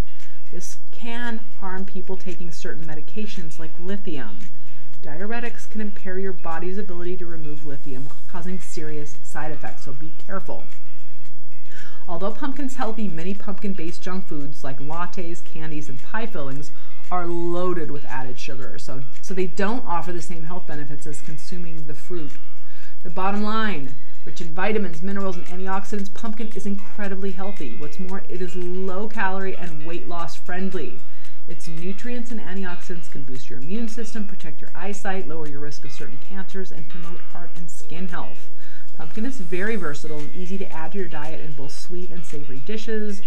This 0.51 0.77
can 0.91 1.41
harm 1.59 1.85
people 1.85 2.17
taking 2.17 2.51
certain 2.51 2.85
medications 2.85 3.59
like 3.59 3.71
lithium. 3.79 4.49
Diuretics 5.01 5.69
can 5.69 5.81
impair 5.81 6.17
your 6.17 6.33
body's 6.33 6.77
ability 6.77 7.17
to 7.17 7.25
remove 7.25 7.65
lithium, 7.65 8.09
causing 8.27 8.59
serious 8.59 9.17
side 9.23 9.51
effects, 9.51 9.83
so 9.85 9.93
be 9.93 10.13
careful. 10.25 10.63
Although 12.07 12.31
pumpkin's 12.31 12.75
healthy, 12.75 13.07
many 13.07 13.33
pumpkin 13.33 13.73
based 13.73 14.01
junk 14.01 14.27
foods 14.27 14.63
like 14.63 14.79
lattes, 14.79 15.43
candies, 15.43 15.89
and 15.89 16.01
pie 16.01 16.25
fillings 16.25 16.71
are 17.11 17.27
loaded 17.27 17.91
with 17.91 18.05
added 18.05 18.39
sugar, 18.39 18.79
so, 18.79 19.03
so 19.21 19.33
they 19.33 19.47
don't 19.47 19.85
offer 19.85 20.11
the 20.11 20.21
same 20.21 20.45
health 20.45 20.67
benefits 20.67 21.05
as 21.05 21.21
consuming 21.21 21.87
the 21.87 21.93
fruit. 21.93 22.33
The 23.03 23.09
bottom 23.09 23.43
line 23.43 23.95
Rich 24.27 24.41
in 24.41 24.53
vitamins, 24.53 25.01
minerals, 25.01 25.37
and 25.37 25.45
antioxidants, 25.45 26.13
pumpkin 26.13 26.49
is 26.53 26.65
incredibly 26.65 27.31
healthy. 27.31 27.77
What's 27.77 27.97
more, 27.97 28.23
it 28.27 28.41
is 28.41 28.57
low 28.57 29.07
calorie 29.07 29.55
and 29.55 29.85
weight 29.85 30.09
loss 30.09 30.35
friendly. 30.35 30.99
Its 31.47 31.69
nutrients 31.69 32.29
and 32.29 32.41
antioxidants 32.41 33.09
can 33.09 33.23
boost 33.23 33.49
your 33.49 33.59
immune 33.59 33.87
system, 33.87 34.27
protect 34.27 34.59
your 34.59 34.69
eyesight, 34.75 35.29
lower 35.29 35.47
your 35.47 35.61
risk 35.61 35.85
of 35.85 35.93
certain 35.93 36.19
cancers, 36.27 36.73
and 36.73 36.89
promote 36.89 37.21
heart 37.31 37.51
and 37.55 37.71
skin 37.71 38.09
health. 38.09 38.49
Pumpkin 38.97 39.25
is 39.25 39.39
very 39.39 39.77
versatile 39.77 40.19
and 40.19 40.35
easy 40.35 40.57
to 40.57 40.69
add 40.73 40.91
to 40.91 40.97
your 40.97 41.07
diet 41.07 41.39
in 41.39 41.53
both 41.53 41.71
sweet 41.71 42.11
and 42.11 42.25
savory 42.25 42.59
dishes. 42.59 43.21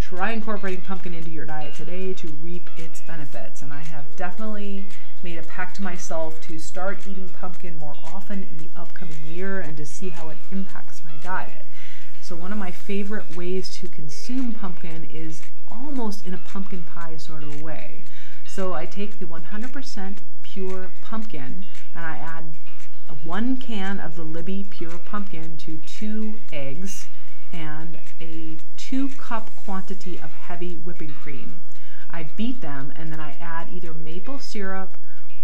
Try 0.00 0.32
incorporating 0.32 0.80
pumpkin 0.80 1.12
into 1.12 1.30
your 1.30 1.44
diet 1.44 1.74
today 1.74 2.14
to 2.14 2.28
reap 2.42 2.70
its 2.78 3.02
benefits. 3.02 3.60
And 3.60 3.74
I 3.74 3.80
have 3.80 4.04
definitely 4.16 4.88
made 5.22 5.38
a 5.38 5.42
pact 5.42 5.76
to 5.76 5.82
myself 5.82 6.40
to 6.42 6.58
start 6.58 7.06
eating 7.06 7.28
pumpkin 7.28 7.78
more 7.78 7.96
often 8.04 8.46
in 8.50 8.58
the 8.58 8.68
upcoming 8.76 9.24
year 9.26 9.60
and 9.60 9.76
to 9.76 9.86
see 9.86 10.10
how 10.10 10.28
it 10.28 10.36
impacts 10.50 11.02
my 11.04 11.16
diet. 11.22 11.64
So, 12.20 12.36
one 12.36 12.52
of 12.52 12.58
my 12.58 12.70
favorite 12.70 13.36
ways 13.36 13.70
to 13.76 13.88
consume 13.88 14.52
pumpkin 14.52 15.08
is 15.12 15.42
almost 15.70 16.26
in 16.26 16.34
a 16.34 16.38
pumpkin 16.38 16.82
pie 16.82 17.16
sort 17.16 17.42
of 17.42 17.60
way. 17.60 18.04
So, 18.46 18.74
I 18.74 18.86
take 18.86 19.18
the 19.18 19.26
100% 19.26 20.18
pure 20.42 20.90
pumpkin 21.02 21.66
and 21.94 22.04
I 22.04 22.16
add 22.16 22.56
one 23.22 23.56
can 23.56 24.00
of 24.00 24.14
the 24.14 24.22
Libby 24.22 24.66
pure 24.68 24.98
pumpkin 24.98 25.56
to 25.58 25.78
two 25.78 26.40
eggs 26.52 27.08
and 27.52 27.98
a 28.20 28.56
two 28.76 29.08
cup 29.10 29.54
quantity 29.56 30.18
of 30.20 30.30
heavy 30.32 30.76
whipping 30.76 31.12
cream. 31.12 31.60
I 32.10 32.24
beat 32.24 32.60
them 32.60 32.92
and 32.96 33.12
then 33.12 33.20
I 33.20 33.32
add 33.40 33.68
either 33.72 33.92
maple 33.92 34.38
syrup 34.38 34.96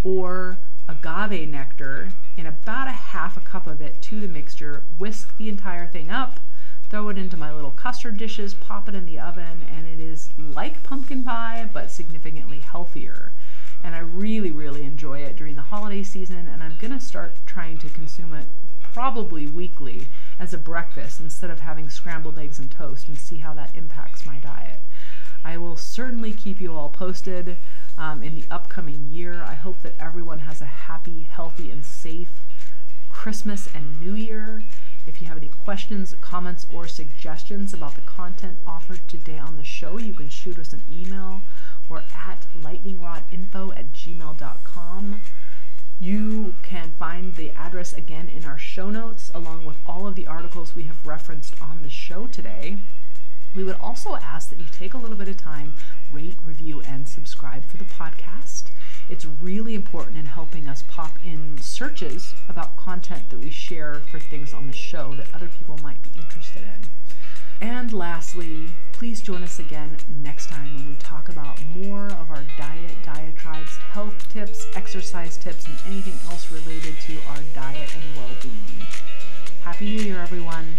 or 0.04 0.58
agave 0.88 1.48
nectar 1.48 2.12
in 2.36 2.46
about 2.46 2.88
a 2.88 2.92
half 2.92 3.36
a 3.36 3.40
cup 3.40 3.66
of 3.66 3.80
it 3.80 4.02
to 4.02 4.20
the 4.20 4.28
mixture, 4.28 4.82
whisk 4.98 5.36
the 5.36 5.48
entire 5.48 5.86
thing 5.86 6.10
up, 6.10 6.40
throw 6.88 7.08
it 7.08 7.16
into 7.16 7.36
my 7.36 7.52
little 7.52 7.70
custard 7.70 8.16
dishes, 8.16 8.52
pop 8.52 8.88
it 8.88 8.94
in 8.94 9.06
the 9.06 9.18
oven, 9.18 9.62
and 9.70 9.86
it 9.86 10.00
is 10.00 10.30
like 10.38 10.82
pumpkin 10.82 11.22
pie 11.24 11.68
but 11.72 11.90
significantly 11.90 12.58
healthier. 12.58 13.32
And 13.84 13.94
I 13.94 14.00
really, 14.00 14.50
really 14.50 14.84
enjoy 14.84 15.20
it 15.20 15.36
during 15.36 15.56
the 15.56 15.62
holiday 15.62 16.02
season, 16.02 16.48
and 16.48 16.62
I'm 16.62 16.76
gonna 16.76 17.00
start 17.00 17.34
trying 17.46 17.78
to 17.78 17.88
consume 17.88 18.34
it 18.34 18.46
probably 18.82 19.46
weekly 19.46 20.08
as 20.38 20.52
a 20.52 20.58
breakfast 20.58 21.20
instead 21.20 21.50
of 21.50 21.60
having 21.60 21.88
scrambled 21.88 22.38
eggs 22.38 22.58
and 22.58 22.70
toast 22.70 23.08
and 23.08 23.18
see 23.18 23.38
how 23.38 23.54
that 23.54 23.74
impacts 23.74 24.26
my 24.26 24.38
diet. 24.38 24.82
I 25.44 25.56
will 25.56 25.76
certainly 25.76 26.32
keep 26.32 26.60
you 26.60 26.74
all 26.74 26.88
posted 26.88 27.56
um, 27.98 28.22
in 28.22 28.34
the 28.34 28.44
upcoming 28.50 29.06
year. 29.08 29.42
I 29.42 29.54
hope 29.54 29.82
that 29.82 29.94
everyone 30.00 30.40
has 30.40 30.60
a 30.60 30.66
happy, 30.66 31.22
healthy, 31.22 31.70
and 31.70 31.84
safe 31.84 32.40
Christmas 33.10 33.68
and 33.74 34.00
New 34.00 34.14
Year. 34.14 34.64
If 35.06 35.20
you 35.20 35.28
have 35.28 35.36
any 35.36 35.48
questions, 35.48 36.14
comments, 36.20 36.66
or 36.72 36.86
suggestions 36.86 37.74
about 37.74 37.94
the 37.96 38.00
content 38.02 38.58
offered 38.66 39.08
today 39.08 39.38
on 39.38 39.56
the 39.56 39.64
show, 39.64 39.98
you 39.98 40.14
can 40.14 40.28
shoot 40.28 40.58
us 40.58 40.72
an 40.72 40.82
email 40.90 41.42
or 41.88 42.04
at 42.14 42.46
lightningrodinfo 42.60 43.76
at 43.76 43.92
gmail.com. 43.92 45.20
You 46.00 46.54
can 46.62 46.94
find 46.98 47.36
the 47.36 47.50
address 47.52 47.92
again 47.92 48.28
in 48.28 48.44
our 48.44 48.58
show 48.58 48.90
notes, 48.90 49.30
along 49.34 49.64
with 49.64 49.76
all 49.86 50.06
of 50.06 50.14
the 50.14 50.26
articles 50.26 50.74
we 50.74 50.84
have 50.84 51.06
referenced 51.06 51.54
on 51.60 51.82
the 51.82 51.90
show 51.90 52.26
today. 52.26 52.78
We 53.54 53.64
would 53.64 53.76
also 53.80 54.16
ask 54.16 54.48
that 54.50 54.58
you 54.58 54.66
take 54.72 54.94
a 54.94 54.98
little 54.98 55.16
bit 55.16 55.28
of 55.28 55.36
time, 55.36 55.74
rate, 56.12 56.38
review, 56.44 56.80
and 56.82 57.08
subscribe 57.08 57.64
for 57.64 57.76
the 57.76 57.84
podcast. 57.84 58.64
It's 59.08 59.24
really 59.24 59.74
important 59.74 60.16
in 60.16 60.26
helping 60.26 60.68
us 60.68 60.84
pop 60.86 61.12
in 61.24 61.58
searches 61.58 62.34
about 62.48 62.76
content 62.76 63.30
that 63.30 63.40
we 63.40 63.50
share 63.50 64.02
for 64.10 64.18
things 64.18 64.52
on 64.52 64.66
the 64.66 64.72
show 64.72 65.14
that 65.14 65.34
other 65.34 65.48
people 65.48 65.78
might 65.82 66.02
be 66.02 66.10
interested 66.20 66.62
in. 66.62 66.88
And 67.60 67.92
lastly, 67.92 68.70
please 68.92 69.20
join 69.20 69.42
us 69.42 69.58
again 69.58 69.96
next 70.22 70.48
time 70.48 70.74
when 70.74 70.88
we 70.88 70.94
talk 70.96 71.28
about 71.28 71.64
more 71.66 72.06
of 72.06 72.30
our 72.30 72.44
diet 72.58 72.96
diatribes, 73.04 73.76
health 73.92 74.28
tips, 74.32 74.66
exercise 74.74 75.36
tips, 75.36 75.66
and 75.66 75.76
anything 75.86 76.18
else 76.30 76.50
related 76.50 76.96
to 77.02 77.16
our 77.28 77.38
diet 77.54 77.94
and 77.94 78.16
well 78.16 78.34
being. 78.42 78.86
Happy 79.62 79.96
New 79.96 80.02
Year, 80.02 80.20
everyone! 80.20 80.74